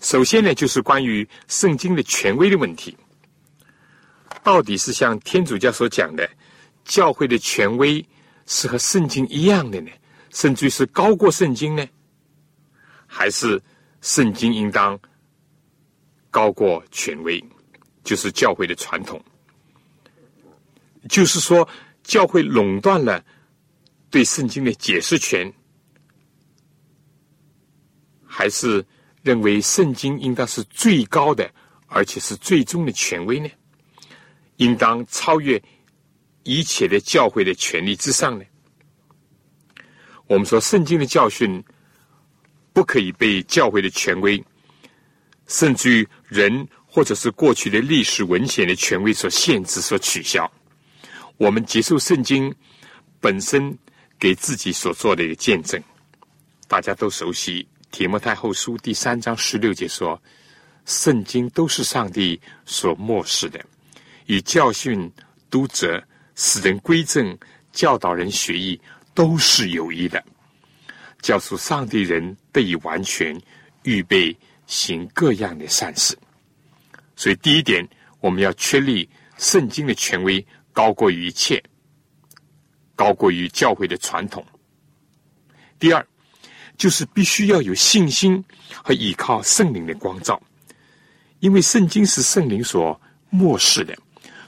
[0.00, 2.96] 首先呢，就是关于圣经的权威的问题，
[4.42, 6.28] 到底是像天主教所讲的，
[6.84, 8.04] 教会的权威
[8.46, 9.90] 是和圣经一样的呢，
[10.30, 11.84] 甚至于是高过圣经呢，
[13.06, 13.60] 还是
[14.02, 14.96] 圣经应当
[16.30, 17.42] 高过权威？
[18.06, 19.20] 就是教会的传统，
[21.08, 21.68] 就是说，
[22.04, 23.20] 教会垄断了
[24.10, 25.52] 对圣经的解释权，
[28.24, 28.86] 还是
[29.22, 31.50] 认为圣经应当是最高的，
[31.88, 33.50] 而且是最终的权威呢？
[34.58, 35.60] 应当超越
[36.44, 38.44] 一切的教会的权利之上呢？
[40.28, 41.60] 我们说，圣经的教训
[42.72, 44.40] 不可以被教会的权威，
[45.48, 46.68] 甚至于人。
[46.96, 50.50] 或者是过去的历史文献的权威所限制、所取消，
[51.36, 52.50] 我们接受圣经
[53.20, 53.76] 本身
[54.18, 55.78] 给自己所做的一个见证。
[56.66, 60.18] 大家都熟悉《提摩太后书》第三章十六节说
[60.86, 63.62] ：“圣经都是上帝所漠视的，
[64.24, 65.12] 以教训、
[65.50, 66.02] 督责、
[66.34, 67.38] 使人归正、
[67.72, 68.80] 教导人学艺，
[69.12, 70.24] 都是有益的，
[71.20, 73.38] 教唆上帝人得以完全，
[73.82, 74.34] 预备
[74.66, 76.16] 行各样的善事。”
[77.16, 77.88] 所以，第一点，
[78.20, 79.08] 我们要确立
[79.38, 81.62] 圣经的权威高过于一切，
[82.94, 84.46] 高过于教会的传统。
[85.78, 86.06] 第二，
[86.76, 88.44] 就是必须要有信心
[88.84, 90.40] 和依靠圣灵的光照，
[91.40, 93.00] 因为圣经是圣灵所
[93.30, 93.96] 漠视的，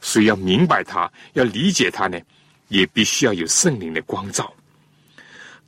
[0.02, 2.20] 所以要明白它，要理解它呢，
[2.68, 4.52] 也必须要有圣灵的光照。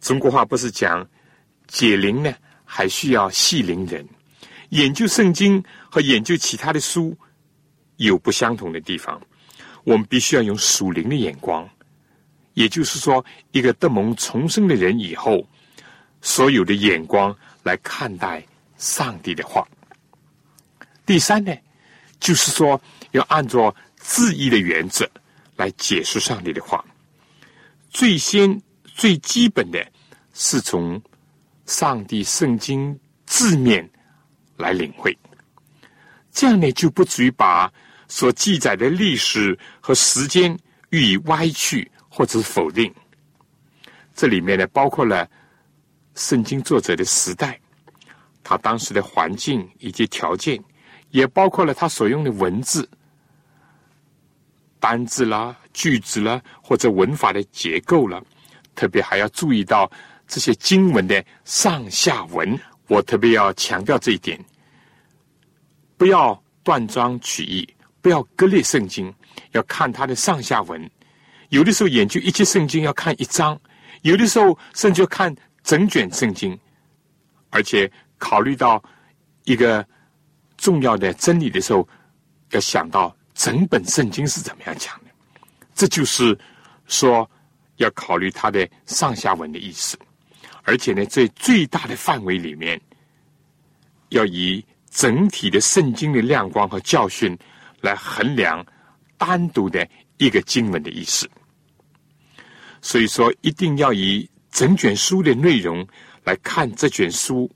[0.03, 1.09] 中国话不是讲
[1.67, 2.35] 解铃呢，
[2.65, 4.07] 还需要系铃人。
[4.71, 7.17] 研究圣经和研究其他的书
[7.97, 9.21] 有不相同的地方。
[9.85, 11.69] 我们必须要用属灵的眼光，
[12.55, 15.43] 也就是说，一个德蒙重生的人以后，
[16.21, 18.45] 所有的眼光来看待
[18.77, 19.67] 上帝的话。
[21.07, 21.53] 第三呢，
[22.21, 22.81] 就是说
[23.13, 25.09] 要按照字义的原则
[25.57, 26.85] 来解释上帝的话。
[27.89, 29.85] 最先最基本的
[30.35, 31.01] 是从
[31.65, 32.97] 上帝圣经
[33.27, 33.91] 字面。
[34.61, 35.17] 来领会，
[36.31, 37.73] 这样呢就不至于把
[38.07, 40.57] 所记载的历史和时间
[40.91, 42.93] 予以歪曲或者否定。
[44.15, 45.29] 这里面呢包括了
[46.15, 47.59] 圣经作者的时代，
[48.45, 50.63] 他当时的环境以及条件，
[51.11, 52.89] 也包括了他所用的文字、
[54.79, 58.23] 单字啦、句子啦，或者文法的结构了。
[58.75, 59.91] 特别还要注意到
[60.27, 62.59] 这些经文的上下文。
[62.89, 64.43] 我特别要强调这一点。
[66.01, 67.69] 不要断章取义，
[68.01, 69.15] 不要割裂圣经，
[69.53, 70.91] 要看它的上下文。
[71.51, 73.61] 有的时候研究一节圣经要看一章，
[74.01, 76.59] 有的时候甚至要看整卷圣经，
[77.51, 78.83] 而且考虑到
[79.45, 79.87] 一个
[80.57, 81.87] 重要的真理的时候，
[82.53, 85.11] 要想到整本圣经是怎么样讲的。
[85.75, 86.35] 这就是
[86.87, 87.31] 说
[87.77, 89.99] 要考虑它的上下文的意思，
[90.63, 92.81] 而且呢，在最大的范围里面，
[94.09, 94.65] 要以。
[94.91, 97.39] 整体的圣经的亮光和教训，
[97.81, 98.67] 来衡量
[99.17, 99.89] 单独的
[100.19, 101.31] 一个经文的意思。
[102.83, 105.87] 所以说，一定要以整卷书的内容
[106.25, 107.49] 来看这卷书，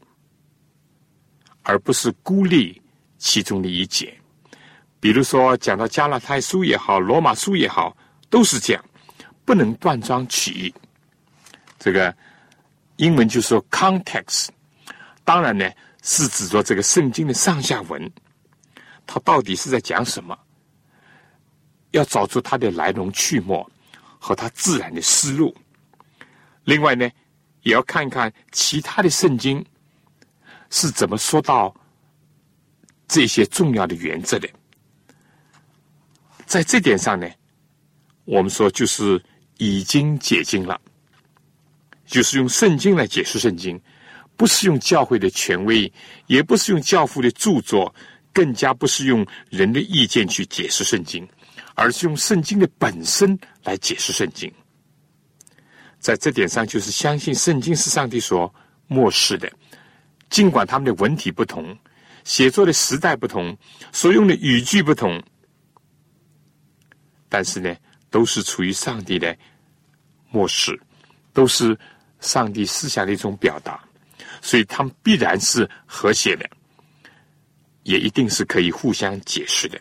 [1.62, 2.80] 而不是孤立
[3.18, 4.16] 其中的一节。
[5.00, 7.96] 比如说，讲到加拉太书也好，罗马书也好，
[8.30, 8.84] 都是这样，
[9.44, 10.74] 不能断章取义。
[11.80, 12.14] 这个
[12.96, 14.50] 英文就说 context。
[15.24, 15.68] 当然呢。
[16.06, 18.12] 是指着这个圣经的上下文，
[19.06, 20.38] 它到底是在讲什么？
[21.92, 23.66] 要找出它的来龙去脉
[24.18, 25.56] 和它自然的思路。
[26.64, 27.10] 另外呢，
[27.62, 29.64] 也要看看其他的圣经
[30.68, 31.74] 是怎么说到
[33.08, 34.46] 这些重要的原则的。
[36.44, 37.26] 在这点上呢，
[38.26, 39.22] 我们说就是
[39.56, 40.78] 已经解经了，
[42.04, 43.80] 就是用圣经来解释圣经。
[44.36, 45.90] 不是用教会的权威，
[46.26, 47.94] 也不是用教父的著作、
[48.32, 51.26] 更加不是用人的意见去解释圣经，
[51.74, 54.52] 而是用圣经的本身来解释圣经。
[55.98, 58.52] 在这点上，就是相信圣经是上帝所
[58.88, 59.50] 漠视的，
[60.28, 61.76] 尽管他们的文体不同，
[62.24, 63.56] 写作的时代不同，
[63.92, 65.22] 所用的语句不同，
[67.28, 67.74] 但是呢，
[68.10, 69.36] 都是出于上帝的
[70.30, 70.78] 漠视，
[71.32, 71.78] 都是
[72.20, 73.83] 上帝思想的一种表达，
[74.44, 76.44] 所以他们必然是和谐的。
[77.84, 79.78] 也一定是可以互相解释的，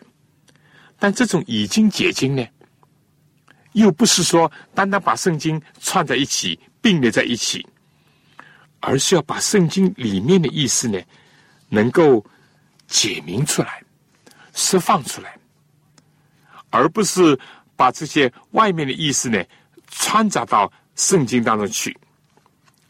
[0.98, 2.46] 但这种已经解经呢，
[3.72, 7.66] 又不是说单单把圣经串在一起并列在一起，
[8.80, 11.00] 而是要把圣经里面的意思呢，
[11.70, 12.22] 能够
[12.86, 13.82] 解明出来、
[14.52, 15.38] 释放出来，
[16.68, 17.38] 而不是
[17.76, 19.42] 把这些外面的意思呢
[19.88, 21.96] 掺杂到圣经当中去，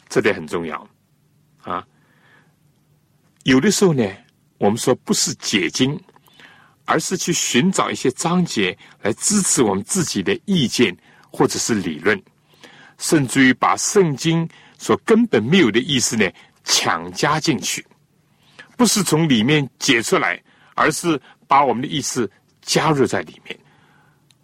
[0.09, 0.89] 这点很重要。
[3.45, 4.05] 有的时候呢。
[4.59, 6.01] 我们说不是解经，
[6.85, 10.97] 而是去寻找一些章节来支持我们自己的意见
[11.31, 12.19] 或者是理论，
[12.99, 16.27] 甚至于把圣经所根本没有的意思呢
[16.63, 17.85] 强加进去，
[18.77, 20.41] 不是从里面解出来，
[20.77, 22.31] 而是把我们的意思
[22.63, 23.59] 加入在里面。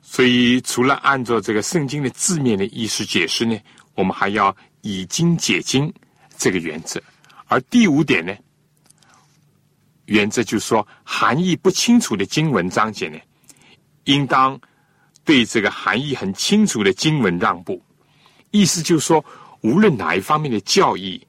[0.02, 3.56] 所以，除了按照这个圣经的字面的意思解释呢，
[3.94, 5.90] 我们还要以经解经
[6.36, 7.00] 这个原则。
[7.46, 8.36] 而第五点呢？
[10.10, 13.18] 原则就是说，含义不清楚的经文章节呢，
[14.04, 14.60] 应当
[15.24, 17.80] 对这个含义很清楚的经文让步。
[18.50, 19.24] 意思就是说，
[19.60, 21.24] 无论哪一方面的教义，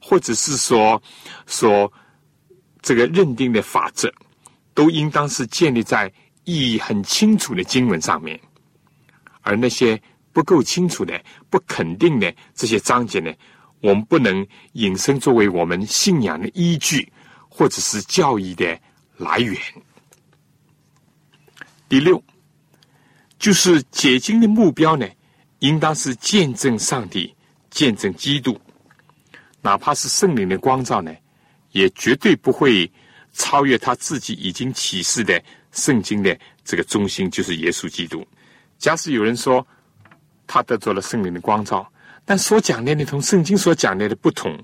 [0.00, 1.00] 或者是说
[1.46, 1.90] 说
[2.82, 4.12] 这个认定的法则，
[4.74, 6.12] 都应当是建立在
[6.42, 8.38] 意义很清楚的经文上面。
[9.42, 10.00] 而那些
[10.32, 13.32] 不够清楚的、不肯定的这些章节呢，
[13.80, 17.08] 我们不能引申作为我们信仰的依据。
[17.56, 18.76] 或者是教义的
[19.16, 19.56] 来源。
[21.88, 22.20] 第六，
[23.38, 25.06] 就是解经的目标呢，
[25.60, 27.32] 应当是见证上帝、
[27.70, 28.60] 见证基督，
[29.62, 31.14] 哪怕是圣灵的光照呢，
[31.70, 32.90] 也绝对不会
[33.34, 35.40] 超越他自己已经启示的
[35.70, 38.26] 圣经的这个中心，就是耶稣基督。
[38.78, 39.64] 假使有人说
[40.44, 41.88] 他得着了圣灵的光照，
[42.24, 44.58] 但所讲的同圣经所讲的的不同，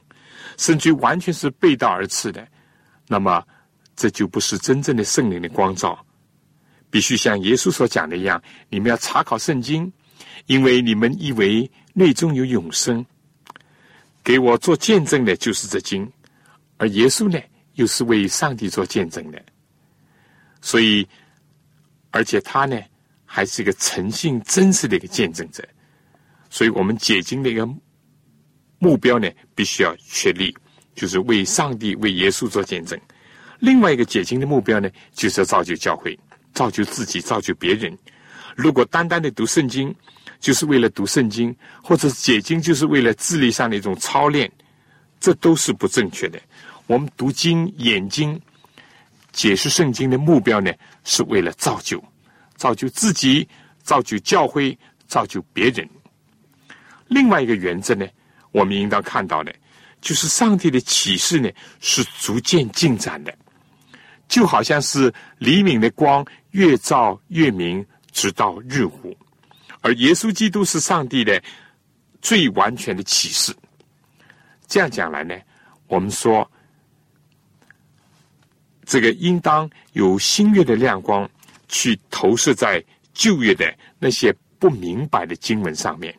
[0.57, 2.45] 甚至完全是背道而驰的。
[3.13, 3.45] 那么，
[3.97, 5.99] 这就不是真正的圣灵的光照。
[6.91, 9.93] 必须像耶稣所讲的一样，你们要查考圣经，
[10.47, 13.05] 因为你们以为内中有永生。
[14.23, 16.07] 给我做见证的，就是这经；
[16.77, 17.37] 而耶稣呢，
[17.75, 19.43] 又是为上帝做见证的。
[20.61, 21.05] 所以，
[22.13, 22.81] 而且他呢，
[23.25, 25.67] 还是一个诚信真实的一个见证者。
[26.49, 27.69] 所以我们解经的一个
[28.79, 30.57] 目标呢，必须要确立。
[31.01, 33.01] 就是为上帝、为耶稣做见证。
[33.59, 36.19] 另外一个解经的目标呢，就是要造就教会、
[36.53, 37.97] 造就自己、造就别人。
[38.55, 39.95] 如果单单的读圣经，
[40.41, 44.53] 就是为了读圣经，或者解经就是为了智力上的一种操练，
[45.19, 46.39] 这都是不正确的。
[46.87, 48.39] 我们读经、演经、
[49.33, 50.71] 解释圣经的目标呢，
[51.05, 52.05] 是为了造就、
[52.57, 53.49] 造就自己、
[53.83, 55.89] 造就教会、造就别人。
[57.09, 58.07] 另外一个原则呢，
[58.53, 59.51] 我们应当看到的。
[60.01, 63.37] 就是上帝的启示呢，是逐渐进展的，
[64.29, 69.15] 就好像是黎明的光越照越明，直到日午。
[69.83, 71.43] 而耶稣基督是上帝的
[72.23, 73.55] 最完全的启示。
[74.67, 75.35] 这样讲来呢，
[75.87, 76.51] 我们说，
[78.87, 81.29] 这个应当有新月的亮光
[81.69, 82.83] 去投射在
[83.13, 86.19] 旧月的那些不明白的经文上面，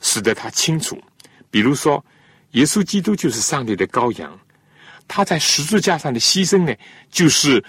[0.00, 1.02] 使得他清楚。
[1.50, 2.04] 比如说。
[2.52, 4.38] 耶稣基督就是上帝的羔羊，
[5.06, 6.74] 他在十字架上的牺牲呢，
[7.10, 7.62] 就是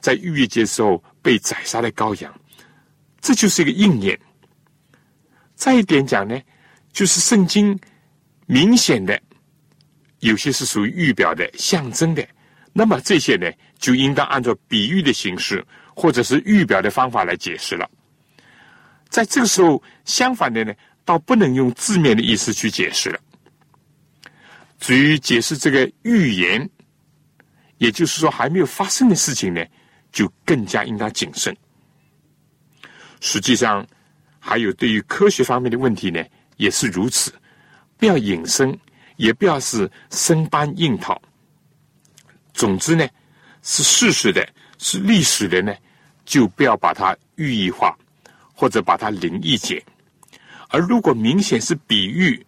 [0.00, 2.34] 在逾越节时候被宰杀的羔羊，
[3.20, 4.18] 这就是一个应验。
[5.54, 6.40] 再一点讲呢，
[6.92, 7.78] 就是圣经
[8.46, 9.20] 明显的
[10.20, 12.26] 有些是属于预表的、象征的，
[12.72, 15.64] 那么这些呢，就应当按照比喻的形式
[15.94, 17.88] 或者是预表的方法来解释了。
[19.08, 23.20] 在这个时候，相反的呢，倒不能用字面的意思去解释了。
[24.84, 26.68] 至于解释这个预言，
[27.78, 29.64] 也就是说还没有发生的事情呢，
[30.12, 31.56] 就更加应当谨慎。
[33.22, 33.86] 实际上，
[34.38, 36.22] 还有对于科学方面的问题呢，
[36.58, 37.32] 也是如此。
[37.96, 38.78] 不要引申，
[39.16, 41.18] 也不要是生搬硬套。
[42.52, 43.08] 总之呢，
[43.62, 45.74] 是事实的，是历史的呢，
[46.26, 47.96] 就不要把它寓意化，
[48.52, 49.82] 或者把它灵异解。
[50.68, 52.46] 而如果明显是比喻，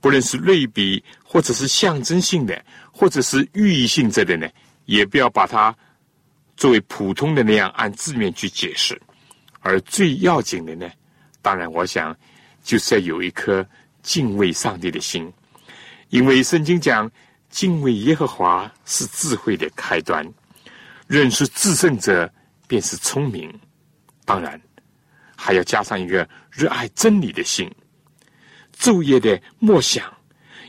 [0.00, 4.48] 不论是类比，或者是象征性的，或者是寓意性质的呢，
[4.84, 5.74] 也不要把它
[6.56, 9.00] 作为普通的那样按字面去解释，
[9.60, 10.88] 而最要紧的呢，
[11.42, 12.16] 当然我想
[12.62, 13.66] 就是要有一颗
[14.02, 15.32] 敬畏上帝的心，
[16.10, 17.10] 因为圣经讲
[17.50, 20.26] 敬畏耶和华是智慧的开端，
[21.06, 22.30] 认识至圣者
[22.66, 23.52] 便是聪明。
[24.24, 24.60] 当然
[25.34, 27.70] 还要加上一个热爱真理的心，
[28.78, 30.12] 昼夜的默想，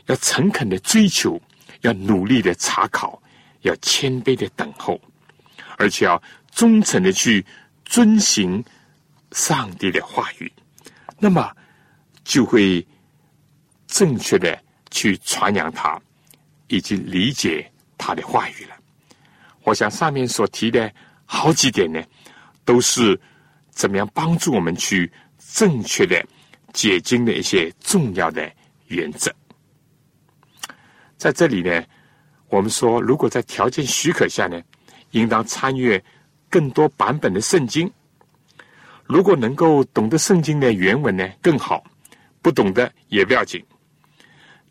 [0.06, 1.40] 要诚恳的追求，
[1.82, 3.22] 要努力的查考，
[3.62, 5.00] 要谦卑的等候。
[5.78, 6.20] 而且要
[6.52, 7.44] 忠诚的去
[7.84, 8.62] 遵行
[9.32, 10.52] 上帝的话语，
[11.18, 11.50] 那么
[12.24, 12.86] 就会
[13.86, 15.98] 正确的去传扬他，
[16.68, 18.76] 以及理解他的话语了。
[19.62, 20.92] 我想上面所提的
[21.24, 22.02] 好几点呢，
[22.64, 23.18] 都是
[23.70, 25.10] 怎么样帮助我们去
[25.54, 26.22] 正确的
[26.72, 28.50] 解经的一些重要的
[28.88, 29.32] 原则。
[31.16, 31.84] 在这里呢，
[32.48, 34.60] 我们说，如果在条件许可下呢。
[35.12, 36.00] 应当参阅
[36.48, 37.92] 更多版本的圣经。
[39.06, 41.82] 如果能够懂得圣经的原文呢，更好；
[42.40, 43.60] 不懂的也不要紧。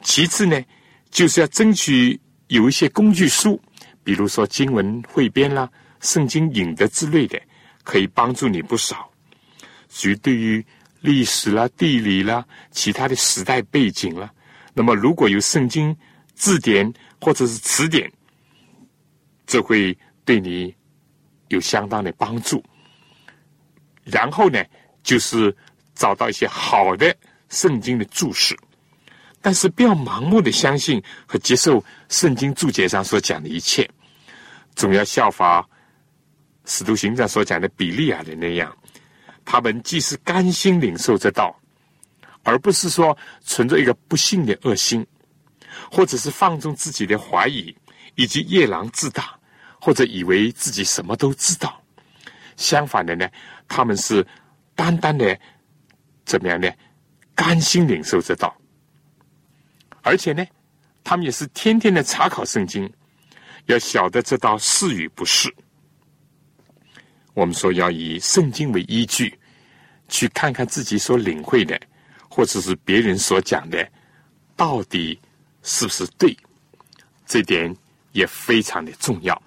[0.02, 0.64] 其次呢，
[1.10, 3.62] 就是要争取有一些工具书，
[4.02, 5.70] 比如说经文汇编啦、
[6.00, 7.38] 圣经引的之类的，
[7.84, 9.12] 可以帮助你不少。
[9.89, 10.66] 所以对于
[11.02, 14.32] 历史啦、地理啦、其他的时代背景啦，
[14.74, 15.95] 那么如果有圣经
[16.36, 16.91] 字典
[17.22, 18.12] 或者是词典，
[19.45, 19.97] 这会。
[20.26, 20.72] 对你
[21.47, 22.64] 有相当的帮助。
[24.04, 24.64] 然后呢，
[25.02, 25.56] 就是
[25.95, 27.16] 找到一些好的
[27.47, 28.56] 圣经的注释，
[29.41, 33.89] 但是不要盲目的相信和接受圣经注解上所讲的一切，
[34.76, 35.68] 总要效法
[36.66, 38.72] 使徒行传所讲的比利亚的那样，
[39.52, 41.60] 他们既是甘心领受这道，
[42.43, 45.04] 而不是说存着一个不幸的恶心，
[45.91, 47.76] 或者是放纵自己的怀疑
[48.14, 49.36] 以及夜郎自大。
[49.82, 51.82] 或者以为自己什么都知道，
[52.58, 53.26] 相反的呢，
[53.66, 54.28] 他们是
[54.76, 55.39] 单单的
[56.26, 56.70] 怎么样呢？
[57.34, 58.54] 甘心领受这道，
[60.02, 60.45] 而且呢，
[61.02, 62.91] 他们也是天天的查考圣经，
[63.68, 65.50] 要晓得这道是与不是。
[67.34, 69.38] 我们说要以圣经为依据，
[70.10, 71.80] 去看看自己所领会的，
[72.30, 73.88] 或者是别人所讲的，
[74.55, 75.18] 到底
[75.64, 76.36] 是不是对，
[77.26, 77.74] 这点
[78.12, 79.41] 也非常的重要。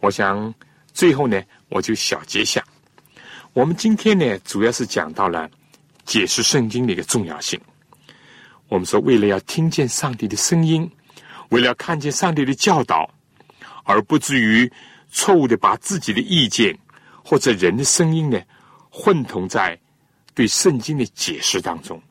[0.00, 0.54] 我想
[0.92, 2.64] 最后呢，我就小结一下。
[3.52, 5.50] 我们今天呢，主要是讲到了
[6.04, 7.60] 解释圣经的一个重要性。
[8.68, 10.88] 我们说，为了要听见上帝的声音，
[11.48, 13.10] 为了看见上帝的教导，
[13.84, 14.70] 而不至于
[15.10, 16.78] 错误的把自己的意见
[17.24, 18.40] 或者人的声音呢，
[18.98, 19.78] 混同在
[20.34, 22.02] 对圣经的解释当中。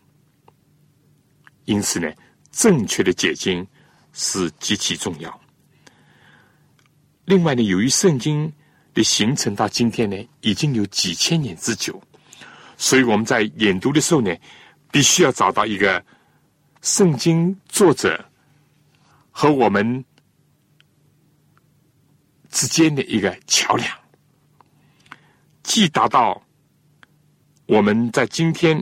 [1.65, 2.09] 因此呢，
[2.49, 3.67] 正确的解经
[4.13, 5.41] 是极其重要。
[7.25, 8.49] 另外呢，由于圣经
[8.93, 12.01] 的形成到今天呢，已经有几千年之久，
[12.77, 14.33] 所以我们在研读的时候呢，
[14.93, 16.01] 必须要找到一个
[16.81, 18.23] 圣经作者
[19.29, 20.05] 和我们
[22.49, 23.99] 之间的一个桥梁，
[25.63, 26.41] 既达到
[27.67, 28.81] 我们在今天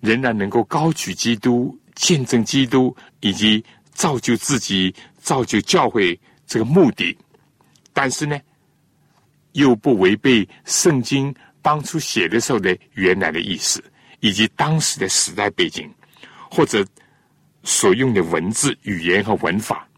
[0.00, 7.16] 仍然能够高举基督、见证基督以及造就自己、造就教会这个目的。
[7.92, 8.38] 但是呢，
[9.52, 13.82] 又不违背圣经当初写的时候的原来的意思，
[14.18, 15.88] 以及当时的时代背景，
[16.50, 16.84] 或者
[17.62, 19.88] 所用的文字、语言和文法。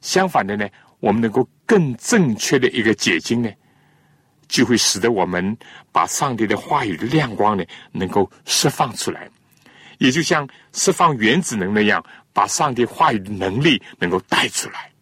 [0.00, 0.66] 相反的呢，
[1.00, 3.50] 我们能够更正确的一个解经呢，
[4.52, 5.56] 就会使得我们
[5.92, 9.30] 把上帝的话语的亮光呢，能够释放出来，
[9.96, 14.92] 也就像释放原子能那样，把上帝话语的能力能够带出来。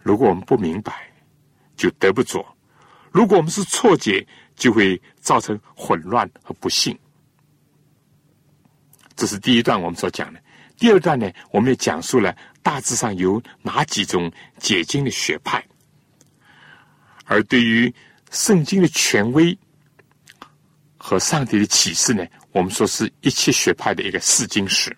[0.00, 1.12] 如果我们不明白，
[1.76, 2.44] 就得不着；
[3.12, 4.26] 如果我们是错解，
[4.56, 6.98] 就会造成混乱和不幸。
[9.14, 10.40] 这是第一段我们所讲的。
[10.76, 15.64] 第二段呢，我们也讲述了大致上有哪几种解经的学派。
[17.24, 17.92] 而对于
[18.30, 19.56] 圣经的权威
[20.96, 24.96] 和上帝的启示呢，我们说是一切学派的一个试经史。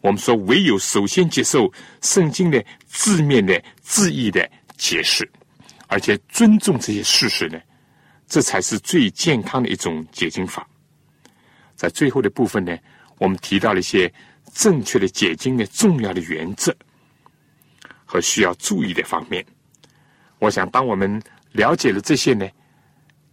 [0.00, 5.30] 我们说，唯有首先接受圣经的字面的字义的解释，
[5.86, 7.60] 而且尊重这些事实呢，
[8.26, 10.68] 这才是最健康的一种解经法。
[11.76, 12.76] 在最后的部分呢，
[13.18, 14.12] 我们提到了一些
[14.52, 16.74] 正确的解经的重要的原则
[18.04, 19.44] 和需要注意的方面。
[20.40, 22.48] 我想，当我们了解了这些呢，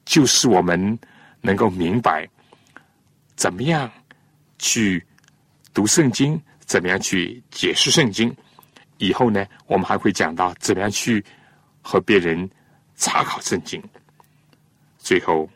[0.06, 0.98] 就是我们
[1.42, 2.28] 能够明白
[3.36, 3.92] 怎么样
[4.58, 5.06] 去
[5.74, 6.42] 读圣经。
[6.70, 8.32] 怎么样去解释圣经？
[9.00, 11.26] 以后呢，我们还会讲到怎么样去
[11.82, 12.48] 和别人
[12.96, 13.82] 查考圣经。
[15.00, 15.50] 最后，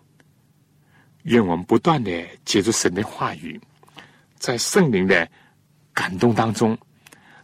[1.21, 3.61] 愿我们不断的接触神的话语，
[4.39, 5.29] 在圣灵的
[5.93, 6.75] 感动当中，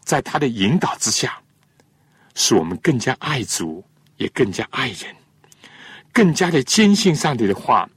[0.03, 1.39] 在他的引导之下，
[2.33, 3.85] 使我们更加爱主，
[4.19, 5.15] 也更加爱人，
[6.13, 7.89] 更加的坚信上帝的话，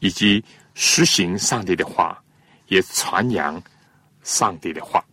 [0.00, 0.42] 以及
[0.74, 2.20] 实行上帝的话，
[2.68, 3.62] 也传扬
[4.22, 5.04] 上帝的话。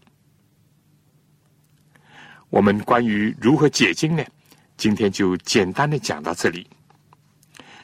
[2.49, 4.23] 我们关于如何解经呢？
[4.77, 6.65] 今天就简单的讲到这里。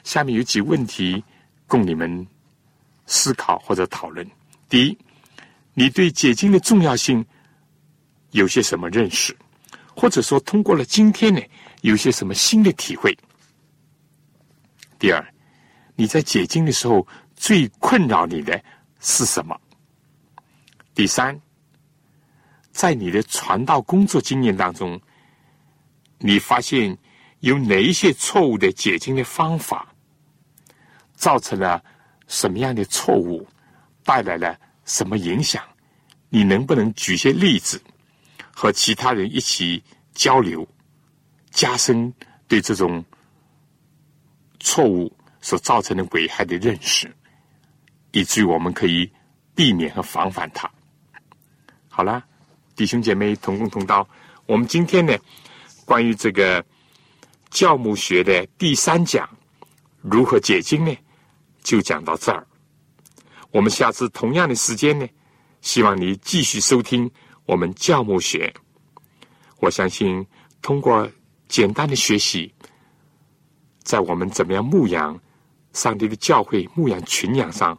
[0.04, 1.22] 下面有几问题
[1.66, 2.26] 供你们
[3.04, 4.26] 思考或者讨论。
[4.70, 4.98] 第一，
[5.74, 7.24] 你对解经的重要性
[8.30, 9.36] 有些什么认识？
[9.94, 11.40] 或者说，通过了今天呢，
[11.84, 13.14] 有些什么新的体会？
[14.98, 15.34] 第二，
[15.94, 17.06] 你在解经的时候
[17.36, 18.58] 最困扰你的
[19.00, 19.54] 是什么？
[20.94, 21.38] 第三，
[22.72, 24.98] 在你的传道工作经验当中，
[26.20, 26.96] 你发现
[27.40, 29.94] 有哪一些错误的解经的方法？
[31.14, 31.84] 造成了
[32.26, 33.46] 什么样的错误，
[34.02, 35.62] 带来了什么影响？
[36.30, 37.78] 你能不能举些例子，
[38.54, 40.66] 和其他人一起交流，
[41.54, 42.12] 加深
[42.48, 43.02] 对这种
[44.58, 47.10] 错误所造成的危害的认识，
[48.10, 49.10] 以至于我们可以
[49.54, 50.68] 避免和防范它？
[51.88, 52.22] 好了，
[52.74, 54.06] 弟兄姐妹同工同道，
[54.46, 55.16] 我们今天呢，
[55.84, 56.62] 关于这个
[57.50, 59.28] 教牧学的第三讲，
[60.02, 60.94] 如何解经呢？
[61.62, 62.44] 就讲到这儿，
[63.52, 65.06] 我们下次同样的时间呢，
[65.60, 67.08] 希望你继续收听
[67.46, 68.52] 我们教牧学。
[69.60, 70.26] 我相信
[70.60, 71.08] 通过
[71.54, 72.52] 简单的学习，
[73.84, 75.16] 在我们怎么样牧养
[75.72, 77.78] 上帝的教会、牧养群养上，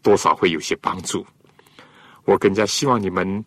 [0.00, 1.26] 多少会有些帮助。
[2.24, 3.44] 我更加希望你们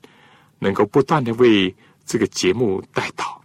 [0.59, 3.39] 能够不断的为这个节目带祷。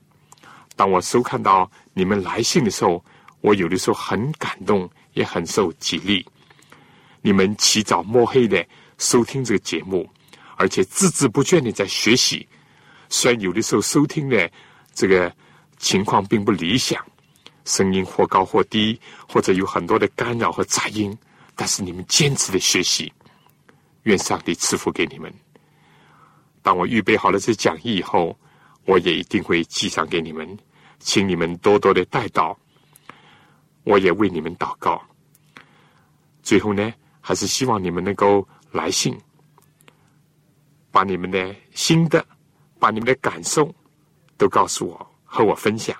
[0.76, 3.02] 当我收看到你们来信的时候，
[3.40, 4.90] 我有的时候很感动。
[5.14, 6.24] 也很受激励。
[7.20, 8.64] 你们起早摸黑的
[8.98, 10.08] 收听这个节目，
[10.56, 12.46] 而且孜孜不倦的在学习。
[13.08, 14.48] 虽然有的时候收听的
[14.94, 15.34] 这个
[15.80, 17.04] 情况并不理想，
[17.64, 21.16] 声音或高或低，或者有很多的干扰和杂音，
[21.56, 23.12] 但是你们坚持的学习，
[24.02, 25.32] 愿上帝赐福给你们。
[26.62, 28.38] 当我预备好了这讲义以后，
[28.84, 30.56] 我也一定会寄上给你们，
[30.98, 32.56] 请你们多多的带到。
[33.84, 35.02] 我也为你们祷告。
[36.42, 39.18] 最后呢，还是希望你们能够来信，
[40.90, 42.24] 把你们的心得、
[42.78, 43.74] 把你们的感受
[44.36, 45.96] 都告诉我，和我分享。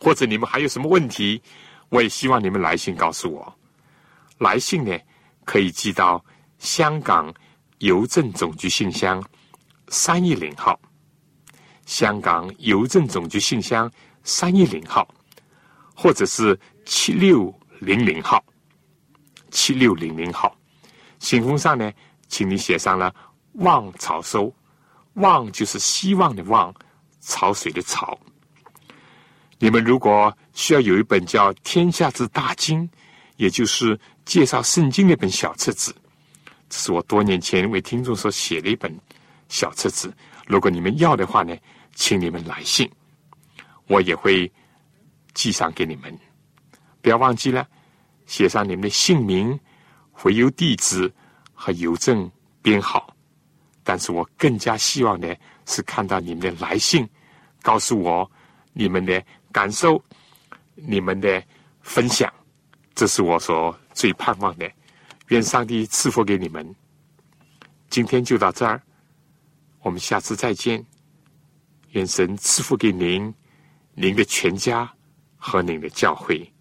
[0.00, 1.40] 或者你们还有什么问题，
[1.90, 3.54] 我也希望你们来信告诉我。
[4.38, 4.98] 来信呢，
[5.44, 6.24] 可以寄到
[6.58, 7.32] 香港
[7.78, 9.22] 邮政总局信箱
[9.88, 10.80] 三一零号，
[11.84, 13.90] 香港邮政总局信箱
[14.22, 15.06] 三一零号。
[15.96, 18.44] 或者是七六零零号，
[19.52, 20.52] 七六零零号，
[21.20, 21.92] 信封上呢，
[22.26, 23.14] 请你写上了
[23.62, 24.52] “望草收”，
[25.14, 26.74] 望就是希望的望，
[27.24, 28.18] 潮水的潮。
[29.58, 32.88] 你们如果需要有一本叫《天下之大经》，
[33.36, 35.94] 也就是介绍圣经的一本小册子，
[36.68, 38.94] 这是我多年前为听众所写的一本
[39.48, 40.14] 小册子。
[40.46, 41.56] 如果你们要的话呢，
[41.94, 42.90] 请你们来信，
[43.86, 44.50] 我也会。
[45.34, 46.16] 寄上给你们，
[47.02, 47.66] 不要忘记了
[48.24, 49.58] 写上你们的姓名、
[50.12, 51.12] 回邮地址
[51.52, 52.30] 和邮政
[52.62, 53.12] 编号。
[53.82, 57.04] 但是我更加希望的是看到你们的来信，
[57.64, 58.30] 告诉我
[58.72, 60.00] 你们的感受、
[60.76, 61.42] 你们的
[61.80, 62.32] 分享，
[62.94, 64.70] 这是我所最盼望的。
[65.28, 66.76] 愿上帝赐福给你们。
[67.88, 68.80] 今天就到这儿，
[69.80, 70.84] 我们下次再见。
[71.92, 73.34] 愿神赐福给您、
[73.94, 74.88] 您的全家。
[75.46, 76.53] 和您的教会。